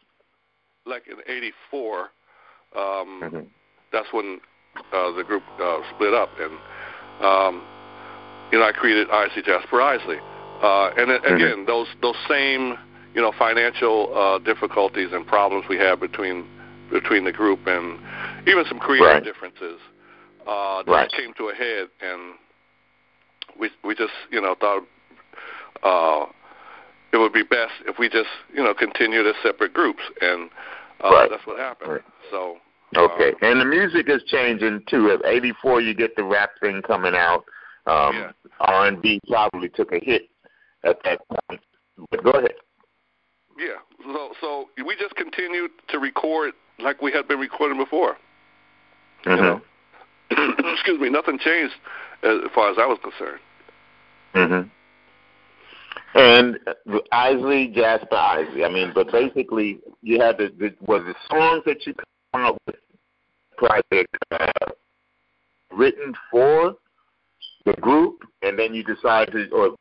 [0.86, 2.08] Like in '84, um,
[2.76, 3.38] mm-hmm.
[3.92, 4.40] that's when
[4.92, 6.52] uh, the group uh, split up, and
[7.24, 7.64] um,
[8.52, 10.18] you know I created Isley Jasper Isley,
[10.62, 11.34] uh, and it, mm-hmm.
[11.34, 12.76] again those those same
[13.14, 16.46] you know financial uh, difficulties and problems we had between
[16.92, 17.98] between the group and
[18.46, 19.24] even some creative right.
[19.24, 19.80] differences
[20.46, 21.12] uh, that right.
[21.12, 22.34] came to a head, and
[23.58, 24.82] we we just you know thought.
[25.82, 26.26] Uh,
[27.14, 30.50] it would be best if we just you know continued as separate groups, and
[31.02, 31.30] uh, right.
[31.30, 31.92] that's what happened.
[31.92, 32.02] Right.
[32.30, 32.58] So
[32.96, 35.10] okay, uh, and the music is changing too.
[35.10, 37.44] At '84, you get the rap thing coming out.
[37.86, 38.32] Um, yeah.
[38.60, 40.22] R&B probably took a hit
[40.84, 41.60] at that point.
[42.10, 42.54] But go ahead.
[43.58, 43.76] Yeah.
[44.02, 48.16] So so we just continued to record like we had been recording before.
[49.24, 49.30] Mm-hmm.
[49.30, 50.54] You know?
[50.72, 51.10] Excuse me.
[51.10, 51.74] Nothing changed
[52.22, 53.40] as far as I was concerned.
[54.34, 54.70] Mhm.
[56.14, 56.58] And
[57.10, 58.64] Isley, Jasper Isley.
[58.64, 61.94] I mean, but basically, you had the, the was the songs that you
[62.32, 62.76] come up with
[63.56, 64.70] project uh,
[65.72, 66.76] written for
[67.66, 69.76] the group, and then you decide to, or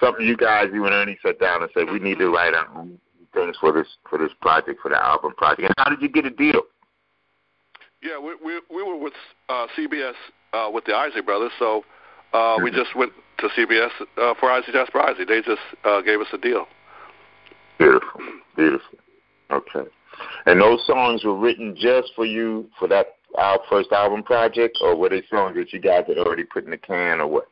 [0.00, 2.86] something you guys, you and Ernie sat down and said, we need to write our
[3.34, 5.62] things for this for this project, for the album project.
[5.62, 6.62] And how did you get a deal?
[8.02, 9.14] Yeah, we we, we were with
[9.48, 10.14] uh, CBS
[10.52, 11.84] uh, with the Isley Brothers, so
[12.32, 15.24] uh, we just went to CBS uh, for Jasper Isley.
[15.24, 16.66] They just uh, gave us a deal.
[17.78, 18.20] Beautiful,
[18.56, 18.98] beautiful.
[19.50, 19.88] Okay,
[20.46, 24.96] and those songs were written just for you for that our first album project, or
[24.96, 27.48] were they songs that you guys had already put in the can, or what?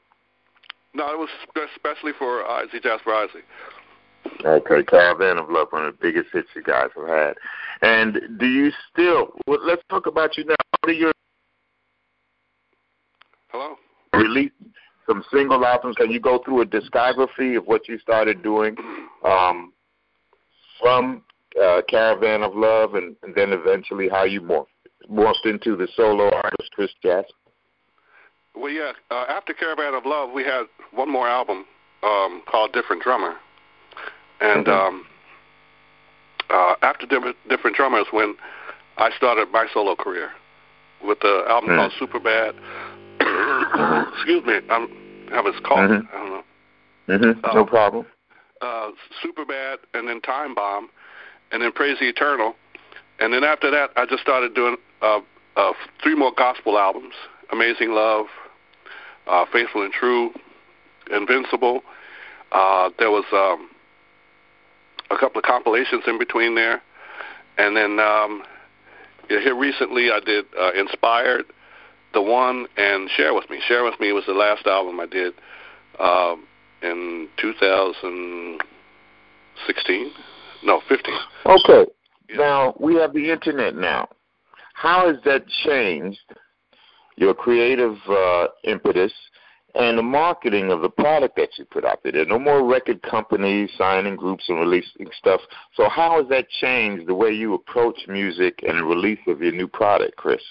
[0.95, 1.29] No, it was
[1.75, 3.42] especially for Isley Jasper Isley.
[4.45, 7.35] Okay, Caravan of Love, one of the biggest hits you guys have had.
[7.83, 9.33] And do you still?
[9.47, 10.55] Well, let's talk about you now.
[10.81, 11.12] What are your
[13.49, 13.77] hello?
[14.14, 14.53] Release
[15.12, 15.96] some single albums.
[15.96, 18.77] Can you go through a discography of what you started doing
[19.25, 19.72] um,
[20.81, 21.22] from
[21.62, 24.66] uh, Caravan of Love, and, and then eventually how you morphed,
[25.11, 27.33] morphed into the solo artist Chris Jasper?
[28.55, 28.92] Well, yeah.
[29.11, 31.64] Uh, after Caravan of Love, we had one more album
[32.03, 33.35] um, called Different Drummer,
[34.40, 34.94] and mm-hmm.
[34.94, 35.07] um,
[36.51, 38.35] uh, after different, different Drummers, when
[38.98, 40.31] I started my solo career
[41.05, 41.79] with the album mm-hmm.
[41.79, 42.55] called Super Bad.
[44.14, 45.02] Excuse me, I'm
[45.33, 45.90] having a cough.
[45.90, 46.16] Mm-hmm.
[46.16, 46.45] I don't know.
[47.09, 47.45] Mm-hmm.
[47.45, 48.07] Uh, no problem.
[48.61, 48.90] Uh,
[49.23, 50.88] Super Bad, and then Time Bomb,
[51.51, 52.55] and then Praise the Eternal,
[53.18, 55.21] and then after that, I just started doing uh,
[55.57, 57.14] uh, three more gospel albums:
[57.51, 58.27] Amazing Love,
[59.27, 60.31] uh, Faithful and True,
[61.11, 61.83] Invincible.
[62.53, 63.71] Uh, there was um,
[65.11, 66.83] a couple of compilations in between there,
[67.59, 68.42] and then um,
[69.31, 71.47] yeah, here recently I did uh, Inspired,
[72.12, 73.61] the one, and Share with Me.
[73.66, 75.35] Share with Me was the last album I did
[75.98, 76.46] um,
[76.83, 80.11] in 2016.
[80.64, 81.14] No, 15.
[81.46, 81.87] Okay.
[82.29, 82.37] Yeah.
[82.37, 84.09] Now we have the internet now.
[84.75, 86.20] How has that changed
[87.16, 89.12] your creative uh, impetus
[89.75, 92.12] and the marketing of the product that you put out there.
[92.12, 95.40] There are no more record companies signing groups and releasing stuff.
[95.77, 99.53] So how has that changed the way you approach music and the release of your
[99.53, 100.42] new product, Chris?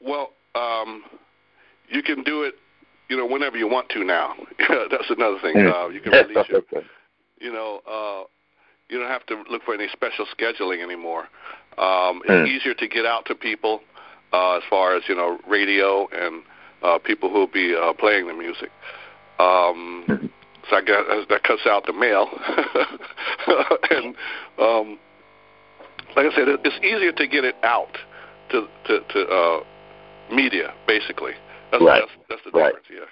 [0.00, 1.04] Well, um,
[1.88, 2.54] you can do it,
[3.08, 4.34] you know, whenever you want to now.
[4.58, 5.56] That's another thing.
[5.56, 6.62] Uh, you can release your,
[7.40, 8.24] you know, uh,
[8.88, 11.28] you don't have to look for any special scheduling anymore.
[11.78, 12.48] Um, it's mm.
[12.48, 13.80] easier to get out to people
[14.32, 16.42] uh, as far as you know, radio and
[16.82, 18.70] uh, people who will be uh, playing the music.
[19.38, 20.04] Um,
[20.70, 22.28] so I guess that cuts out the mail.
[23.90, 24.14] and
[24.58, 24.98] um,
[26.16, 27.96] like I said, it's easier to get it out
[28.50, 29.60] to to, to uh,
[30.32, 31.32] media, basically.
[31.70, 32.02] That's, right.
[32.28, 32.74] that's, that's the right.
[32.90, 33.06] Yeah.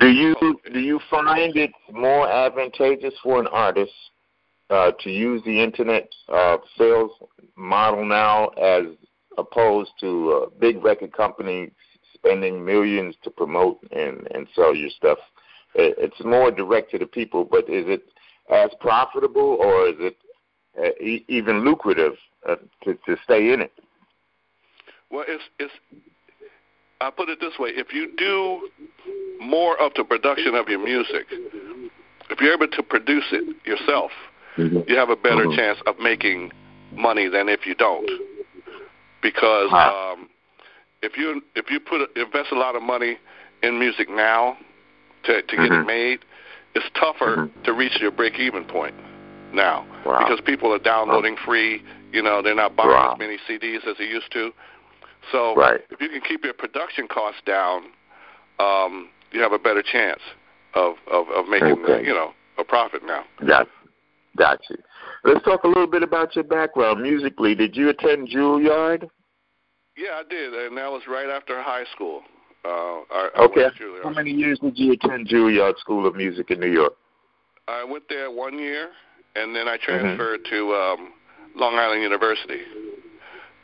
[0.00, 0.34] Do you
[0.72, 3.92] do you find it more advantageous for an artist
[4.70, 7.10] uh, to use the internet uh, sales
[7.56, 8.84] model now as
[9.36, 11.70] opposed to a big record company
[12.14, 15.18] spending millions to promote and and sell your stuff.
[15.74, 18.04] It's more direct to the people, but is it
[18.50, 20.16] as profitable or is it
[20.78, 22.14] uh, e- even lucrative
[22.48, 23.72] uh, to to stay in it?
[25.12, 25.72] Well, it's it's.
[27.00, 28.68] I put it this way: if you do
[29.40, 31.26] more of the production of your music,
[32.30, 34.10] if you're able to produce it yourself,
[34.56, 34.80] mm-hmm.
[34.88, 35.56] you have a better mm-hmm.
[35.56, 36.50] chance of making
[36.92, 38.08] money than if you don't.
[39.22, 40.30] Because um,
[41.02, 43.18] if you if you put invest a lot of money
[43.62, 44.56] in music now
[45.24, 45.82] to to get mm-hmm.
[45.82, 46.20] it made,
[46.74, 47.62] it's tougher mm-hmm.
[47.64, 48.94] to reach your break even point
[49.52, 50.20] now wow.
[50.20, 51.44] because people are downloading wow.
[51.44, 51.82] free.
[52.12, 53.12] You know, they're not buying wow.
[53.12, 54.52] as many CDs as they used to.
[55.30, 55.80] So right.
[55.90, 57.84] if you can keep your production costs down,
[58.58, 60.20] um, you have a better chance
[60.74, 62.04] of of, of making okay.
[62.04, 63.24] you know a profit now.
[63.46, 63.68] Got,
[64.36, 64.76] got you.
[65.24, 67.54] Let's talk a little bit about your background musically.
[67.54, 69.08] Did you attend Juilliard?
[69.96, 72.22] Yeah, I did, and that was right after high school.
[72.64, 73.66] Uh, I, okay.
[73.66, 76.94] I How many years did you attend Juilliard School of Music in New York?
[77.68, 78.90] I went there one year,
[79.34, 79.84] and then I mm-hmm.
[79.84, 80.54] transferred mm-hmm.
[80.54, 81.12] to um,
[81.56, 82.60] Long Island University.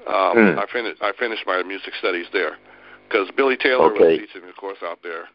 [0.07, 0.59] Um, mm.
[0.59, 2.57] I finished I finished my music studies there
[3.09, 4.19] because Billy Taylor okay.
[4.19, 5.29] was teaching, of course, out there.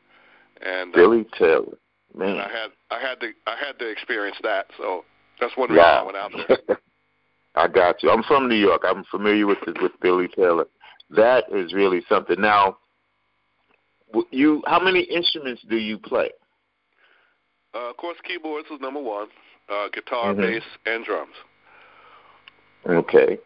[0.62, 1.78] And uh, Billy Taylor,
[2.16, 5.04] man, and I had I had to I had to experience that, so
[5.40, 6.78] that's one reason I went out there.
[7.56, 8.10] I got you.
[8.10, 8.84] I'm from New York.
[8.86, 10.66] I'm familiar with with Billy Taylor.
[11.10, 12.40] That is really something.
[12.40, 12.78] Now,
[14.32, 16.30] you how many instruments do you play?
[17.76, 19.28] Uh, of course, keyboards is number one.
[19.70, 20.42] Uh, guitar, mm-hmm.
[20.42, 21.36] bass, and drums.
[22.86, 23.38] Okay.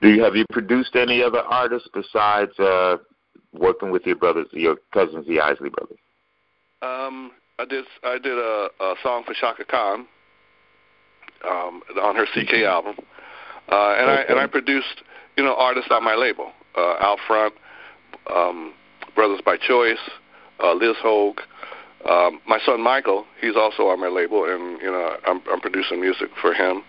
[0.00, 2.96] Do you have you produced any other artists besides uh,
[3.52, 5.98] working with your brothers, your cousins, the Isley brothers?
[6.82, 7.84] Um, I did.
[8.02, 10.06] I did a, a song for Chaka Khan
[11.48, 12.64] um, on her CK mm-hmm.
[12.64, 12.96] album,
[13.70, 14.22] uh, and okay.
[14.22, 15.02] I and I produced
[15.36, 17.54] you know artists on my label, uh, Out Front,
[18.34, 18.74] um,
[19.14, 20.02] Brothers by Choice,
[20.62, 21.40] uh, Liz Hogue.
[22.08, 26.00] Um, my son Michael, he's also on my label, and you know I'm, I'm producing
[26.00, 26.82] music for him.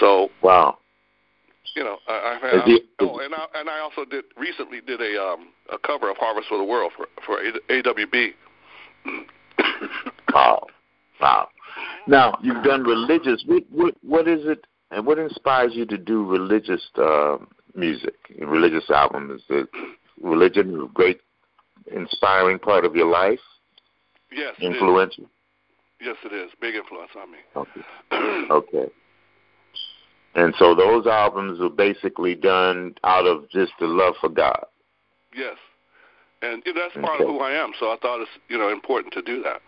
[0.00, 0.77] So wow,
[1.76, 2.64] you know I, I've had.
[2.64, 6.16] He, oh, and I and I also did recently did a um, a cover of
[6.18, 7.38] Harvest for the World for for
[7.70, 8.32] AWB.
[10.34, 10.66] wow,
[11.20, 11.48] wow.
[12.06, 13.42] Now you've done religious.
[13.46, 17.38] What what what is it, and what inspires you to do religious uh,
[17.74, 19.42] music, religious albums?
[19.42, 19.68] Is it
[20.20, 21.20] religion a great
[21.94, 23.40] inspiring part of your life?
[24.30, 24.54] Yes.
[24.60, 25.24] Influential.
[26.00, 26.50] Yes, it is.
[26.60, 27.38] Big influence on me.
[27.56, 27.80] Okay.
[28.50, 28.92] okay.
[30.38, 34.66] And so those albums were basically done out of just the love for God.
[35.34, 35.56] Yes.
[36.42, 37.24] And that's part okay.
[37.24, 39.60] of who I am, so I thought it's you know important to do that.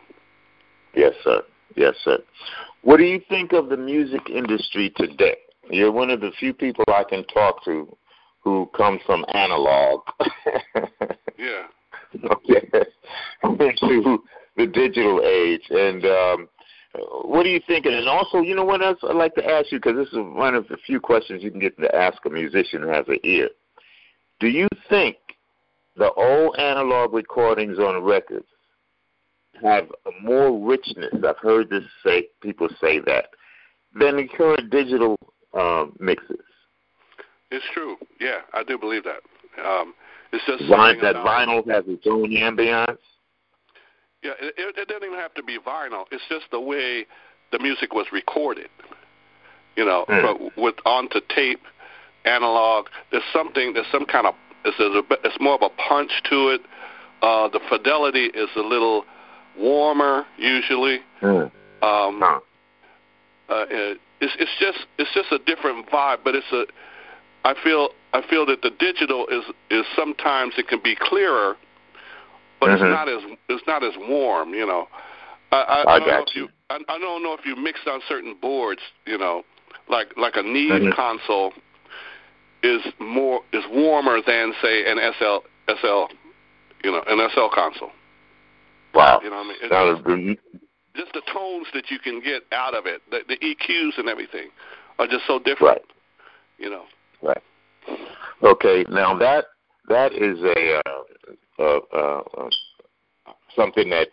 [0.94, 1.42] Yes, sir.
[1.74, 2.18] Yes, sir.
[2.82, 5.38] What do you think of the music industry today?
[5.70, 7.96] You're one of the few people I can talk to
[8.44, 10.02] who comes from analog.
[11.36, 11.66] yeah.
[12.30, 12.68] Okay.
[13.42, 14.22] Into
[14.56, 16.48] the digital age, and um,
[17.24, 17.86] what do you think?
[17.86, 20.54] And also, you know what else I'd like to ask you because this is one
[20.54, 23.48] of the few questions you can get to ask a musician who has an ear.
[24.40, 25.16] Do you think
[25.96, 28.46] the old analog recordings on records
[29.62, 29.86] have
[30.22, 31.12] more richness.
[31.26, 33.26] I've heard this say people say that
[33.98, 35.16] than the current digital
[35.54, 36.38] um, mixes.
[37.50, 37.96] It's true.
[38.20, 39.20] Yeah, I do believe that.
[39.62, 39.94] Um,
[40.32, 42.98] it's just Vine, that vinyl has its own ambiance.
[44.22, 46.04] Yeah, it, it doesn't even have to be vinyl.
[46.10, 47.06] It's just the way
[47.52, 48.68] the music was recorded.
[49.76, 50.50] You know, mm.
[50.56, 51.62] with onto tape,
[52.24, 52.86] analog.
[53.10, 53.72] There's something.
[53.72, 56.60] There's some kind of it's, a, it's more of a punch to it.
[57.22, 59.04] Uh, the fidelity is a little
[59.58, 61.00] warmer usually.
[61.22, 61.50] Mm.
[61.82, 62.40] Um, huh.
[63.48, 63.64] uh,
[64.20, 66.64] it's it's just it's just a different vibe, but it's a.
[67.44, 71.56] I feel I feel that the digital is is sometimes it can be clearer,
[72.60, 72.84] but mm-hmm.
[72.84, 74.54] it's not as it's not as warm.
[74.54, 74.88] You know,
[75.50, 76.42] I, I, I, I got you.
[76.42, 78.80] you I, I don't know if you mixed on certain boards.
[79.06, 79.42] You know,
[79.88, 80.92] like like a Neve mm-hmm.
[80.92, 81.52] console
[82.62, 85.38] is more is warmer than say an SL
[85.80, 86.12] SL
[86.84, 87.90] you know an SL console.
[88.94, 89.56] Wow, you know what I mean?
[89.62, 90.60] It's that just, is
[90.96, 94.48] just the tones that you can get out of it, the, the EQs and everything
[94.98, 95.78] are just so different.
[95.78, 95.82] Right.
[96.58, 96.84] You know.
[97.22, 97.42] Right.
[98.42, 98.84] Okay.
[98.88, 99.46] Now that
[99.88, 101.02] that is a uh,
[101.60, 102.50] uh, uh, uh
[103.54, 104.08] something that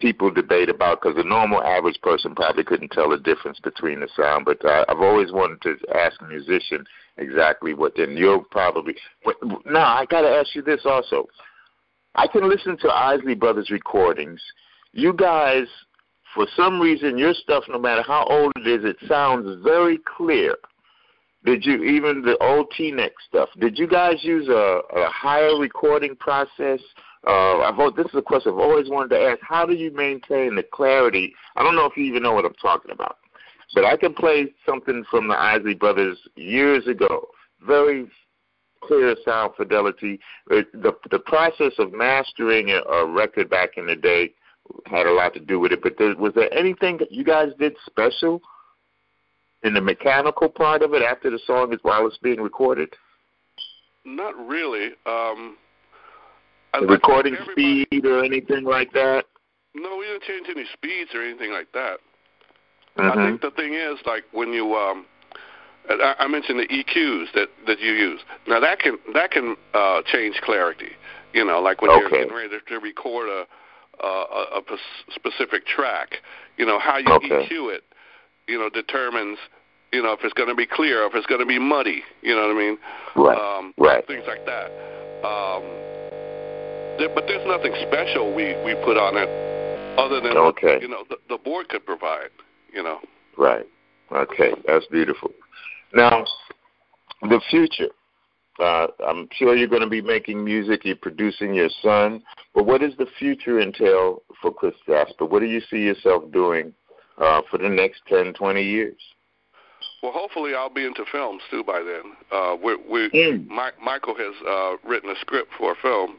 [0.00, 4.08] people debate about because the normal average person probably couldn't tell the difference between the
[4.16, 4.44] sound.
[4.44, 6.84] But uh, I've always wanted to ask a musician
[7.16, 7.94] exactly what.
[7.96, 8.96] Then you'll probably
[9.64, 11.26] now I got to ask you this also.
[12.14, 14.40] I can listen to Isley Brothers recordings.
[14.92, 15.66] You guys,
[16.34, 20.56] for some reason, your stuff, no matter how old it is, it sounds very clear.
[21.46, 23.48] Did you even the old T-Neck stuff?
[23.60, 26.80] Did you guys use a, a higher recording process?
[27.24, 29.38] Uh, I've, this is a question I've always wanted to ask.
[29.42, 31.32] How do you maintain the clarity?
[31.54, 33.18] I don't know if you even know what I'm talking about.
[33.74, 37.28] But I can play something from the Isley Brothers years ago.
[37.64, 38.08] Very
[38.82, 40.18] clear sound fidelity.
[40.50, 44.32] Uh, the the process of mastering a, a record back in the day
[44.86, 45.82] had a lot to do with it.
[45.82, 48.40] But there, was there anything that you guys did special
[49.62, 52.94] in the mechanical part of it after the song is while it's being recorded?
[54.04, 54.90] Not really.
[55.06, 55.56] Um,
[56.80, 59.24] the recording speed or anything like that?
[59.74, 61.98] No, we didn't change any speeds or anything like that.
[62.96, 63.18] Mm-hmm.
[63.18, 65.06] I think the thing is like when you um
[65.88, 68.20] I, I mentioned the EQs that that you use.
[68.48, 70.92] Now that can that can uh change clarity.
[71.32, 72.00] You know, like when okay.
[72.00, 73.44] you're getting ready to, to record a
[74.02, 74.62] a, a
[75.14, 76.16] specific track,
[76.58, 77.48] you know, how you okay.
[77.50, 77.84] EQ it,
[78.48, 79.38] you know, determines
[79.92, 82.02] you know if it's going to be clear, or if it's going to be muddy.
[82.22, 82.78] You know what I mean?
[83.16, 83.38] Right.
[83.38, 84.06] Um, right.
[84.06, 84.70] Things like that.
[85.24, 85.62] Um,
[86.98, 89.28] there, but there's nothing special we we put on it
[89.98, 90.78] other than okay.
[90.80, 92.30] you know the, the board could provide.
[92.72, 92.98] You know.
[93.36, 93.66] Right.
[94.12, 95.30] Okay, that's beautiful.
[95.94, 96.24] Now,
[97.22, 97.88] the future.
[98.58, 100.82] Uh, I'm sure you're going to be making music.
[100.84, 102.22] You're producing your son.
[102.54, 105.26] But what does the future entail for Chris Jasper?
[105.26, 106.72] What do you see yourself doing
[107.18, 109.00] uh, for the next 10, 20 years?
[110.02, 112.12] Well, hopefully I'll be into films too by then.
[112.30, 113.48] Uh, we, we, Mm.
[113.48, 116.16] Mi- Michael has uh, written a script for a film,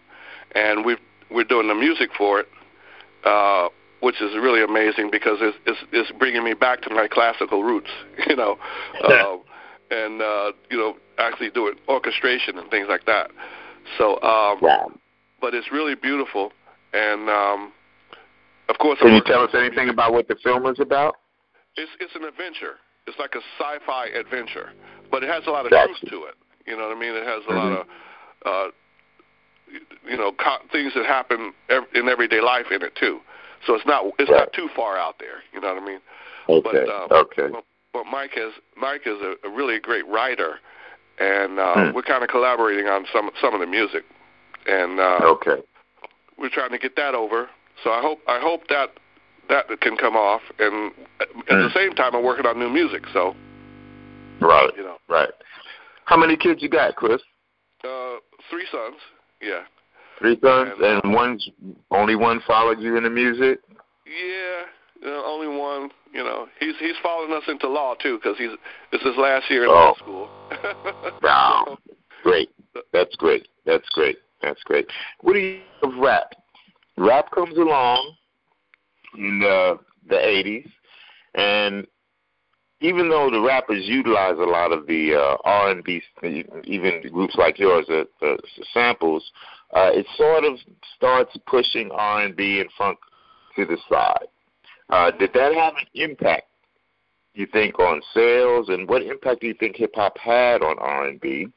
[0.56, 0.98] and we
[1.30, 2.48] we're doing the music for it,
[3.26, 3.68] uh,
[4.00, 7.90] which is really amazing because it's, it's it's bringing me back to my classical roots,
[8.28, 8.58] you know,
[9.04, 9.38] uh,
[9.92, 13.30] and uh, you know actually doing orchestration and things like that.
[13.98, 14.92] So, um, Wow.
[15.40, 16.52] but it's really beautiful,
[16.94, 17.72] and um,
[18.70, 21.16] of course, Can you tell us anything about what the film is about?
[21.76, 22.76] It's it's an adventure.
[23.08, 24.72] It's like a sci-fi adventure,
[25.12, 25.94] but it has a lot of Gotcha.
[26.00, 26.36] truth to it.
[26.66, 27.16] You know what I mean?
[27.16, 27.56] It has a Mhm.
[27.56, 27.88] lot of
[28.46, 28.72] uh,
[30.08, 33.22] you know co- things that happen ev- in everyday life in it too.
[33.66, 34.40] So it's not it's Right.
[34.40, 35.44] not too far out there.
[35.54, 36.02] You know what I mean?
[36.50, 36.86] Okay.
[36.86, 37.48] But, um, okay.
[37.52, 40.60] But, but Mike is Mike is a, a really great writer,
[41.20, 41.96] and uh, Hmm.
[41.96, 44.04] we're kind of collaborating on some some of the music,
[44.68, 45.62] and uh, Okay.
[46.38, 47.50] we're trying to get that over.
[47.84, 48.90] So I hope I hope that
[49.50, 53.04] that can come off, and at the same time I'm working on new music.
[53.14, 53.36] So
[54.42, 54.70] Right.
[54.78, 55.30] you know, Right.
[56.06, 57.22] How many kids you got, Chris?
[57.84, 58.16] uh,
[58.50, 58.96] three sons.
[59.42, 59.62] Yeah,
[60.20, 61.48] Three sons, And, and one's
[61.92, 63.60] only one followed you in the music.
[64.06, 64.64] yeah.
[65.02, 65.92] You know, only one.
[66.12, 68.50] You know, he's he's following us into law too because he's
[68.92, 69.74] this is last year in Oh.
[69.74, 70.30] law school.
[71.22, 71.78] Wow.
[72.24, 72.50] Great.
[72.94, 73.48] That's great.
[73.66, 74.18] That's great.
[74.42, 74.88] That's great.
[75.22, 76.34] What do you think of rap?
[76.98, 78.16] Rap comes along
[79.18, 79.76] in uh,
[80.10, 80.70] the '80s,
[81.36, 81.88] and
[82.80, 86.02] even though the rappers utilize a lot of the uh, R&B,
[86.66, 88.36] even groups like yours, uh,
[88.74, 89.32] samples,
[89.76, 90.58] uh, it sort of
[90.96, 93.00] starts pushing R&B and funk
[93.56, 94.28] to the side.
[94.90, 96.48] Uh, did that have an impact,
[97.34, 101.48] you think, on sales, and what impact do you think hip hop had on R&B?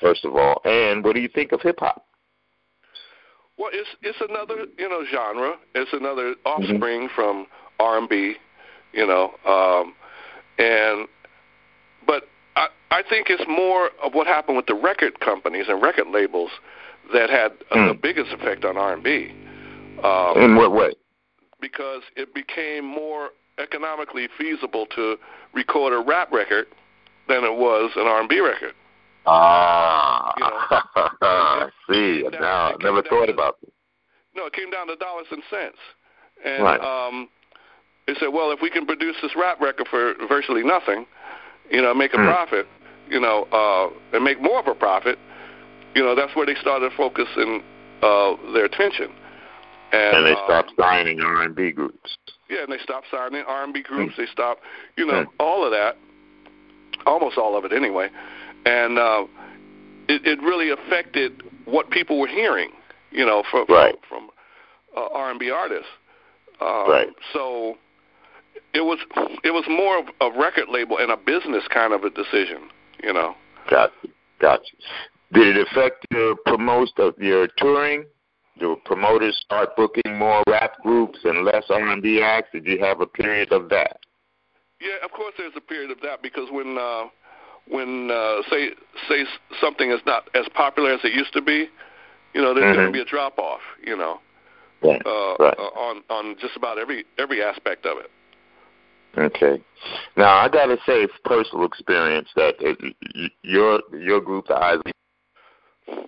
[0.00, 2.06] First of all, and what do you think of hip hop?
[3.58, 5.54] Well, it's it's another you know genre.
[5.74, 7.46] It's another offspring from
[7.78, 8.34] R and B,
[8.92, 9.94] you know, um,
[10.58, 11.06] and
[12.06, 12.24] but
[12.56, 16.50] I I think it's more of what happened with the record companies and record labels
[17.12, 18.02] that had uh, the Mm.
[18.02, 19.30] biggest effect on R and B.
[20.02, 20.92] Um, In what way?
[21.60, 25.16] because it became more economically feasible to
[25.54, 26.66] record a rap record
[27.28, 28.74] than it was an R&B record.
[29.26, 30.44] Ah, You
[31.22, 32.22] I see.
[32.22, 33.70] Down- Now, I never thought to- about this.
[34.36, 35.78] No, it came down to dollars and cents.
[36.44, 36.80] And Right.
[36.80, 37.28] um,
[38.06, 41.06] they said, well, if we can produce this rap record for virtually nothing,
[41.70, 42.26] you know, make a Hmm.
[42.26, 42.66] profit,
[43.08, 45.18] you know, uh, and make more of a profit,
[45.94, 47.62] you know, that's where they started focusing
[48.02, 49.10] uh, their attention.
[49.92, 52.18] And, And they um, stopped signing R&B groups.
[52.50, 54.14] Yeah, and they stopped signing R&B groups.
[54.16, 54.60] They stopped,
[54.96, 55.96] you know, all of that,
[57.06, 58.10] almost all of it anyway.
[58.66, 59.24] And uh,
[60.08, 62.70] it, it really affected what people were hearing,
[63.10, 63.94] you know, from Right.
[64.08, 64.28] from,
[64.94, 65.88] from uh, R&B artists.
[66.60, 67.08] Um, Right.
[67.32, 67.76] So
[68.72, 68.98] it was
[69.42, 72.68] it was more of a record label and a business kind of a decision,
[73.02, 73.34] you know.
[73.70, 73.92] Gotcha.
[74.40, 74.64] Gotcha.
[75.32, 78.04] Did it affect your promote of your touring?
[78.58, 82.50] Do promoters start booking more rap groups and less R&B acts?
[82.52, 83.98] Did you have a period of that?
[84.80, 87.04] Yeah, of course there's a period of that because when uh
[87.68, 88.70] when uh say
[89.08, 89.24] say
[89.60, 91.68] something is not as popular as it used to be,
[92.34, 92.88] you know, there's going Mhm.
[92.88, 94.20] to be a drop off, you know,
[94.82, 95.02] Right.
[95.06, 95.54] uh, right.
[95.58, 98.10] uh on on just about every every aspect of it.
[99.16, 99.62] Okay.
[100.16, 104.92] Now I gotta say, personal experience that uh, y- y- your your group, the Isley,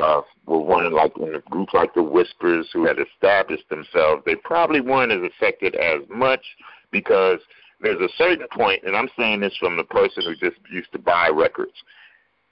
[0.00, 4.22] uh, were one of like in a group like the Whispers who had established themselves.
[4.24, 6.44] They probably weren't as affected as much
[6.90, 7.38] because
[7.80, 10.98] there's a certain point, and I'm saying this from the person who just used to
[10.98, 11.72] buy records.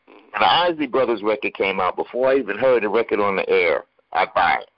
[0.07, 3.49] When the Isley Brothers record came out, before I even heard the record on the
[3.49, 4.69] air, I'd buy it.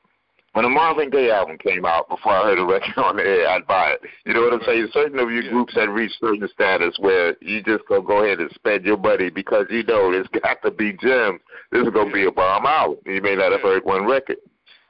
[0.52, 3.48] When the Marvin Gaye album came out, before I heard a record on the air,
[3.48, 4.00] I'd buy it.
[4.24, 4.88] You know what I'm saying?
[4.92, 5.50] Certain of your Yeah.
[5.50, 9.28] groups had reached certain status where you just go go ahead and spend your money
[9.28, 11.40] because you know there's got to be gems.
[11.72, 12.98] This is going to be a bomb album.
[13.04, 13.70] You may not have Yeah.
[13.70, 14.38] heard one record.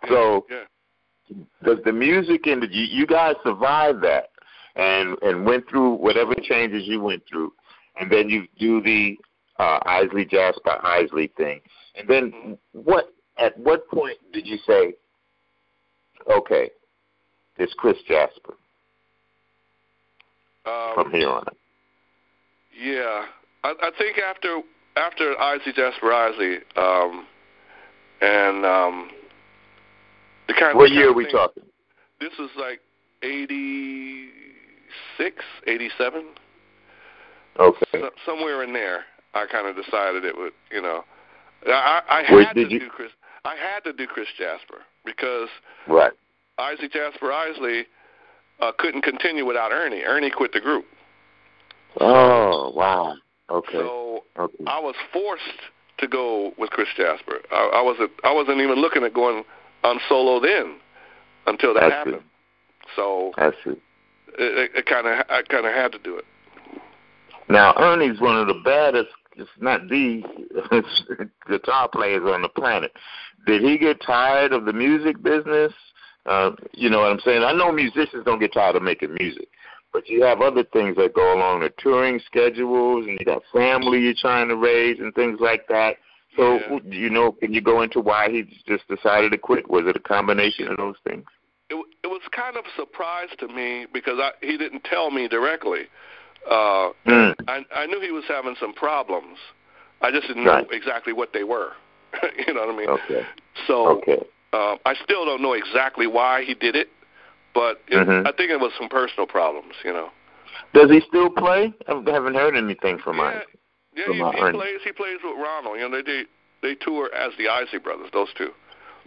[0.08, 0.64] So yeah.
[1.64, 4.28] does the music and the, you, you guys survived that
[4.76, 7.52] and and went through whatever changes you went through,
[7.98, 9.16] and then you do the
[9.58, 11.60] uh, Isley Jasper Isley thing,
[11.96, 13.12] and then what?
[13.38, 14.94] At what point did you say,
[16.30, 16.70] okay,
[17.58, 18.54] it's Chris Jasper
[20.64, 21.44] Um, from here on?
[22.78, 23.26] Yeah,
[23.62, 24.60] I, I think after
[24.96, 27.26] after Isley Jasper Isley, um,
[28.22, 29.10] and um,
[30.48, 30.76] the kind.
[30.76, 31.62] What the year are we thing- talking?
[32.20, 32.80] This is like
[33.22, 34.28] eighty
[35.16, 36.26] six, eighty seven,
[37.58, 37.86] Okay.
[37.92, 39.04] so, somewhere in there.
[39.34, 41.04] I kind of decided it would, you know,
[41.66, 43.10] I, I had did to you- do Chris.
[43.44, 45.48] I had to do Chris Jasper because
[45.86, 46.12] Right.
[46.58, 47.86] Isley Jasper Isley
[48.60, 50.02] uh, couldn't continue without Ernie.
[50.02, 50.84] Ernie quit the group,
[52.00, 53.14] Oh wow.
[53.50, 53.72] Okay.
[53.72, 54.64] so okay.
[54.66, 55.42] I was forced
[55.98, 57.40] to go with Chris Jasper.
[57.52, 59.44] I, I wasn't I wasn't even looking at going
[59.84, 60.78] on solo then
[61.46, 61.94] until that I see.
[61.94, 62.22] happened.
[62.96, 63.76] So I see.
[64.38, 66.24] It, kind of I kind of had to do it.
[67.48, 70.22] Now Ernie's one of the baddest, if not the
[71.48, 72.92] guitar players on the planet.
[73.46, 75.72] Did he get tired of the music business?
[76.26, 77.44] Uh, you know what I'm saying?
[77.44, 79.48] I know musicians don't get tired of making music,
[79.92, 84.00] but you have other things that go along the touring schedules, and you got family
[84.00, 85.96] you're trying to raise and things like that.
[86.36, 86.78] So, Yeah.
[86.84, 89.70] you know, can you go into why he just decided to quit?
[89.70, 91.24] Was it a combination of those things?
[91.68, 95.28] It, it was kind of a surprise to me because I, he didn't tell me
[95.28, 95.82] directly.
[96.48, 97.34] Uh, Mm.
[97.48, 99.38] I, I knew he was having some problems.
[100.00, 100.62] I just didn't Right.
[100.64, 101.72] know exactly what they were.
[102.46, 102.88] you know what I mean?
[102.88, 103.26] Okay.
[103.66, 104.18] So Okay.
[104.52, 106.88] uh, I still don't know exactly why he did it,
[107.54, 108.26] but it, Mhm.
[108.28, 109.74] I think it was some personal problems.
[109.84, 110.10] You know.
[110.72, 111.72] Does he still play?
[111.88, 113.42] I haven't heard anything from yeah, him.
[113.96, 114.04] yeah.
[114.04, 114.58] from, He, he Ernie.
[114.58, 114.80] plays.
[114.84, 115.78] He plays with Ronald.
[115.80, 116.24] You know, they they,
[116.62, 118.10] they tour as the Isley Brothers.
[118.12, 118.50] Those two.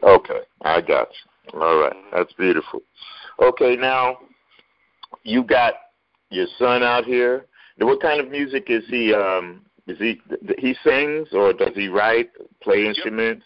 [0.03, 1.23] Okay, I got you.
[1.53, 2.81] All right, that's beautiful.
[3.41, 4.19] Okay, now
[5.23, 5.73] you got
[6.29, 7.45] your son out here.
[7.77, 9.13] What kind of music is he?
[9.13, 10.21] Um, is he
[10.57, 12.29] he sings or does he write,
[12.61, 13.45] play instruments?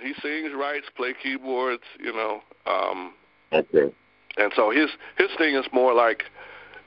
[0.00, 1.82] He sings, writes, play keyboards.
[1.98, 2.40] You know.
[2.66, 3.14] Um,
[3.52, 3.92] Okay.
[4.38, 4.88] and so his
[5.18, 6.24] his thing is more like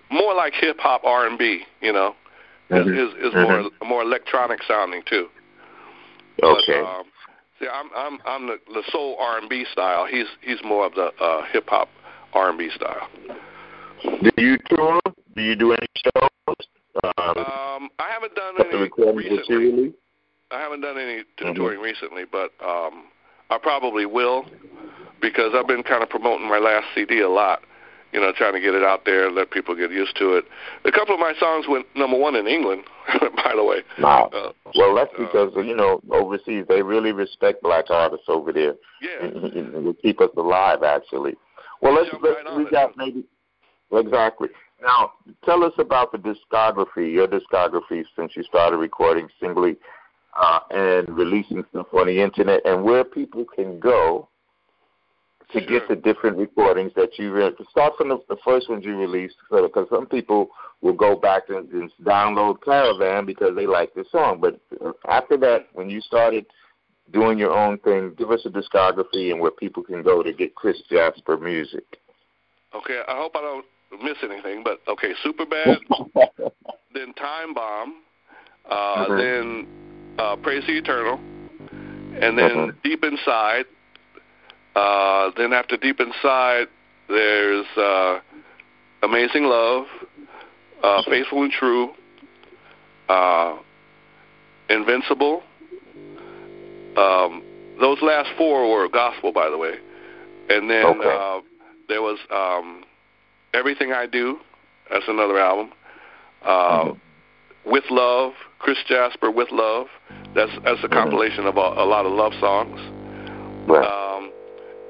[0.09, 2.15] more like hip hop R and B, you know.
[2.69, 2.95] His Mhm.
[2.95, 3.41] his is Mhm.
[3.41, 5.29] more more electronic sounding too.
[6.41, 6.81] Okay.
[6.81, 7.05] But, um,
[7.59, 10.05] see, I'm I'm I'm the, the soul R and B style.
[10.05, 11.89] He's he's more of the uh, hip hop
[12.33, 13.07] R and B style.
[14.21, 14.99] do you tour?
[15.35, 16.55] Do you do any shows?
[17.03, 19.93] Um, Um, I haven't done any recordings that you recently.
[20.51, 21.55] I haven't done any Mhm.
[21.55, 23.05] touring recently, but um,
[23.49, 24.45] I probably will
[25.21, 27.63] because I've been kind of promoting my last CD a lot.
[28.13, 30.45] You know, trying to get it out there, let people get used to it.
[30.85, 32.83] A couple of my songs went number one in England,
[33.35, 33.81] by the way.
[33.99, 34.29] Wow.
[34.33, 38.75] Uh, Well, that's uh, because you know overseas they really respect black artists over there.
[39.01, 41.35] yeah, it will keep us alive actually.
[41.81, 42.71] Well let's, Jump let's right we it.
[42.71, 43.25] got maybe
[43.91, 44.47] exactly.
[44.81, 49.75] Now tell us about the discography, your discography since you started recording singly
[50.39, 54.29] uh, and releasing stuff on the internet and where people can go
[55.51, 55.67] to Sure.
[55.67, 59.35] get the different recordings that you re- start from the, the first ones you released
[59.49, 60.49] because some people
[60.81, 65.37] will go back and, and download Caravan because they like the song but uh, after
[65.37, 66.45] that when you started
[67.11, 70.55] doing your own thing, give us a discography and where people can go to get
[70.55, 71.83] Chris Jasper music.
[72.73, 75.79] Okay, I hope I don't miss anything, but okay, Super Bad,
[76.93, 78.01] then Time Bomb,
[78.69, 79.17] uh, Mhm.
[79.17, 79.67] then
[80.17, 81.19] uh, Praise the Eternal,
[82.21, 82.81] and then Mhm.
[82.83, 83.65] Deep Inside.
[84.75, 86.67] Uh, then after Deep Inside,
[87.07, 88.19] there's uh,
[89.03, 89.85] Amazing Love,
[90.83, 91.91] uh, Faithful and True,
[93.09, 93.57] uh,
[94.69, 95.43] Invincible.
[96.97, 97.43] Um,
[97.79, 99.75] those last four were gospel, by the way.
[100.49, 101.09] And then Okay.
[101.09, 101.39] uh,
[101.87, 102.83] there was um,
[103.53, 104.39] Everything I Do.
[104.91, 105.71] That's another album.
[106.43, 106.97] Uh, Mhm.
[107.65, 109.87] With Love, Chris Jasper with Love.
[110.35, 110.91] That's that's a Mhm.
[110.91, 112.79] compilation of a, a lot of love songs.
[113.67, 113.83] Right.
[113.83, 114.14] Um,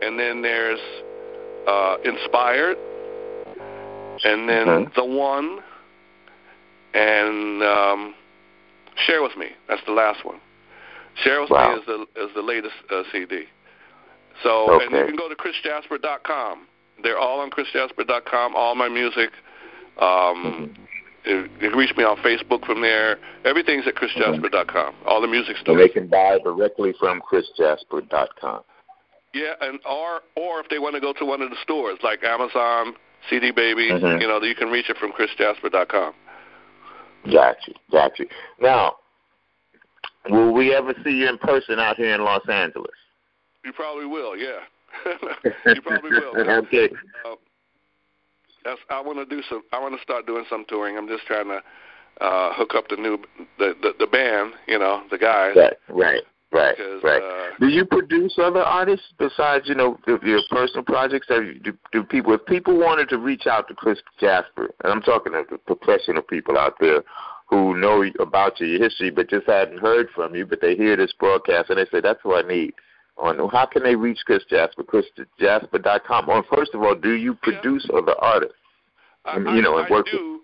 [0.05, 0.79] and then there's
[1.67, 2.77] uh, Inspired,
[4.23, 4.93] and then Mhm.
[4.95, 5.59] The One,
[6.93, 8.15] and um,
[9.05, 9.47] Share with Me.
[9.67, 10.39] That's the last one.
[11.23, 11.73] Share with Wow.
[11.75, 13.43] Me is the is the latest uh, CD.
[14.43, 16.67] So and you can go to chrisjasper.com.
[17.03, 18.55] They're all on chrisjasper.com.
[18.55, 19.31] All my music,
[19.97, 20.73] Um,
[21.25, 23.17] you can reach me on Facebook from there.
[23.45, 24.93] Everything's at chrisjasper.com.
[25.05, 25.69] All the music stuff.
[25.69, 28.61] And they can buy directly from chrisjasper.com.
[29.35, 32.23] Yeah, and or or if they want to go to one of the stores like
[32.23, 32.95] Amazon,
[33.29, 34.21] CD Baby, Mhm.
[34.21, 36.13] you know, you can reach it from chrisjasper.com.
[37.29, 38.27] Got you, got you.
[38.61, 38.95] Now,
[40.29, 42.95] will we ever see you in person out here in Los Angeles?
[43.65, 44.59] You probably will, yeah.
[45.65, 46.49] you probably will.
[46.63, 46.89] okay.
[47.25, 47.35] Uh,
[48.63, 49.63] that's, I want to do some.
[49.73, 50.97] I want to start doing some touring.
[50.97, 51.61] I'm just trying to
[52.21, 53.17] uh, hook up the new
[53.59, 54.53] the, the the band.
[54.67, 55.55] You know, the guys.
[55.57, 57.21] Right, right, right, Because, right.
[57.21, 61.27] uh, do you produce other artists besides you know your personal projects?
[61.29, 64.93] Have you, do, do people if people wanted to reach out to Chris Jasper, and
[64.93, 67.03] I'm talking to the professional people out there
[67.47, 71.13] who know about your history but just hadn't heard from you, but they hear this
[71.19, 72.73] broadcast and they say that's what I need.
[73.17, 74.83] On how can they reach Chris Jasper?
[74.83, 76.27] ChrisJasper.com.
[76.27, 78.55] Or first of all, do you produce other artists?
[79.23, 80.41] I, you know, I, and work I do.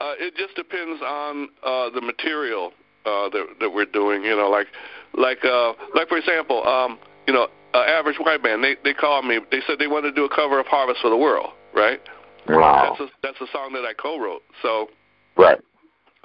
[0.00, 2.72] Uh, it just depends on uh, the material
[3.04, 4.22] uh, that that we're doing.
[4.22, 4.68] You know, like
[5.14, 8.62] like uh, like for example, um, you know, uh, Average White Band.
[8.62, 9.40] They they called me.
[9.50, 11.50] They said they wanted to do a cover of Harvest for the World.
[11.74, 12.00] Right.
[12.48, 12.96] Wow.
[12.98, 14.42] That's a, that's a song that I co-wrote.
[14.62, 14.88] So
[15.36, 15.58] Right.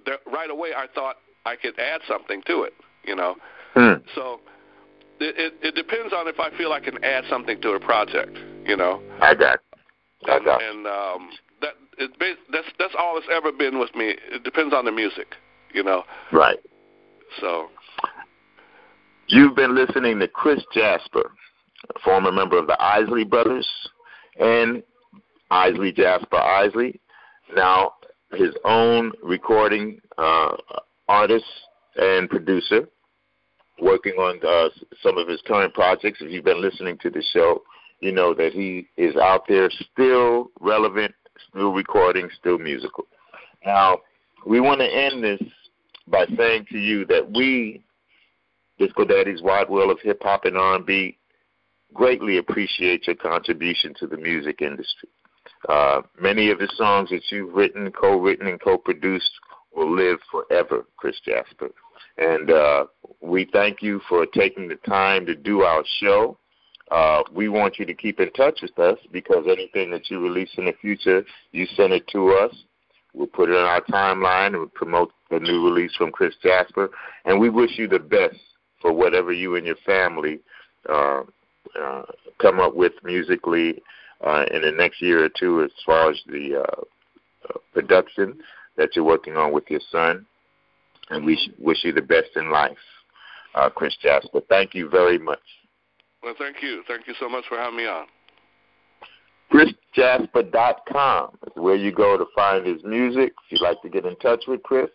[0.05, 2.73] there, right away, I thought I could add something to it.
[3.03, 3.35] You know.
[3.73, 3.93] Hmm.
[4.15, 4.39] So
[5.19, 8.37] it, it it depends on if I feel I can add something to a project.
[8.65, 9.01] You know.
[9.21, 9.59] I got.
[10.25, 10.61] I and, got.
[10.61, 11.29] and um,
[11.61, 12.11] that it,
[12.51, 14.15] that's that's all it's ever been with me.
[14.31, 15.35] It depends on the music,
[15.73, 16.03] you know.
[16.31, 16.59] Right.
[17.41, 17.67] So
[19.27, 21.31] You've been listening to Chris Jasper,
[22.03, 23.67] former member of the Isley Brothers,
[24.39, 24.83] and
[25.49, 26.99] Isley Jasper Isley,
[27.55, 27.93] now
[28.33, 30.57] his own recording uh,
[31.07, 31.45] artist
[31.95, 32.89] and producer,
[33.79, 34.69] working on uh,
[35.01, 36.19] some of his current projects.
[36.21, 37.61] If you've been listening to the show,
[38.01, 41.13] you know that he is out there still relevant,
[41.49, 43.05] still recording, still musical.
[43.65, 43.99] Now,
[44.45, 45.41] we want to end this
[46.07, 47.83] by saying to you that we
[48.77, 51.17] Disco Daddy's Wide World of Hip Hop and R&B
[51.93, 55.09] greatly appreciate your contribution to the music industry.
[55.69, 59.31] Uh, many of the songs that you've written, co-written, and co-produced
[59.75, 61.69] will live forever, Chris Jasper.
[62.17, 62.85] And uh,
[63.21, 66.37] we thank you for taking the time to do our show.
[66.91, 70.51] Uh, we want you to keep in touch with us because anything that you release
[70.57, 72.53] in the future, you send it to us.
[73.13, 76.89] We'll put it on our timeline and we'll promote the new release from Chris Jasper.
[77.25, 78.37] And we wish you the best
[78.83, 80.39] for whatever you and your family
[80.87, 81.23] uh,
[81.81, 82.03] uh,
[82.39, 83.81] come up with musically
[84.21, 86.81] uh, in the next year or two as far as the uh,
[87.49, 88.37] uh, production
[88.77, 90.25] that you're working on with your son.
[91.09, 92.77] And we sh- wish you the best in life,
[93.55, 94.41] uh, Chris Jasper.
[94.49, 95.39] Thank you very much.
[96.21, 98.05] well, thank you, thank you so much for having me on.
[99.51, 103.33] ChrisJasper.com is where you go to find his music.
[103.45, 104.89] If you'd like to get in touch with Chris,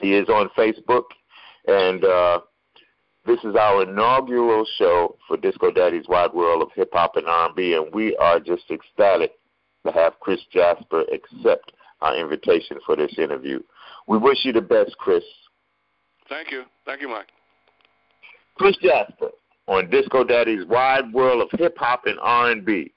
[0.00, 1.04] he is on Facebook.
[1.66, 2.40] And uh,
[3.26, 7.74] this is our inaugural show for Disco Daddy's Wide World of Hip Hop and R&B,
[7.74, 9.32] and we are just ecstatic
[9.86, 13.60] to have Chris Jasper accept our invitation for this interview.
[14.06, 15.24] We wish you the best, Chris.
[16.28, 17.28] Thank you, thank you, Mike.
[18.56, 19.30] Chris Jasper
[19.66, 22.92] on Disco Daddy's Wide World of Hip Hop and R&B.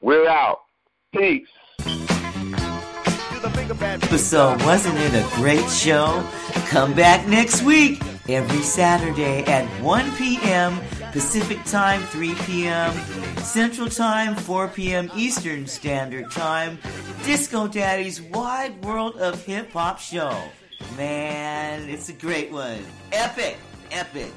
[0.00, 0.58] We're out.
[1.14, 1.48] Peace.
[4.18, 6.28] So wasn't it a great show?
[6.68, 10.80] Come back next week, every Saturday at 1 p.m.
[11.12, 12.92] Pacific Time, 3 p.m.
[13.38, 15.10] Central Time, 4 p.m.
[15.16, 16.78] Eastern Standard Time.
[17.24, 20.36] Disco Daddy's Wide World of Hip Hop Show.
[20.96, 22.84] Man, it's a great one.
[23.12, 23.56] Epic,
[23.90, 24.32] epic.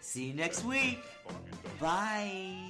[0.00, 1.00] See you next week.
[1.80, 2.69] Bye.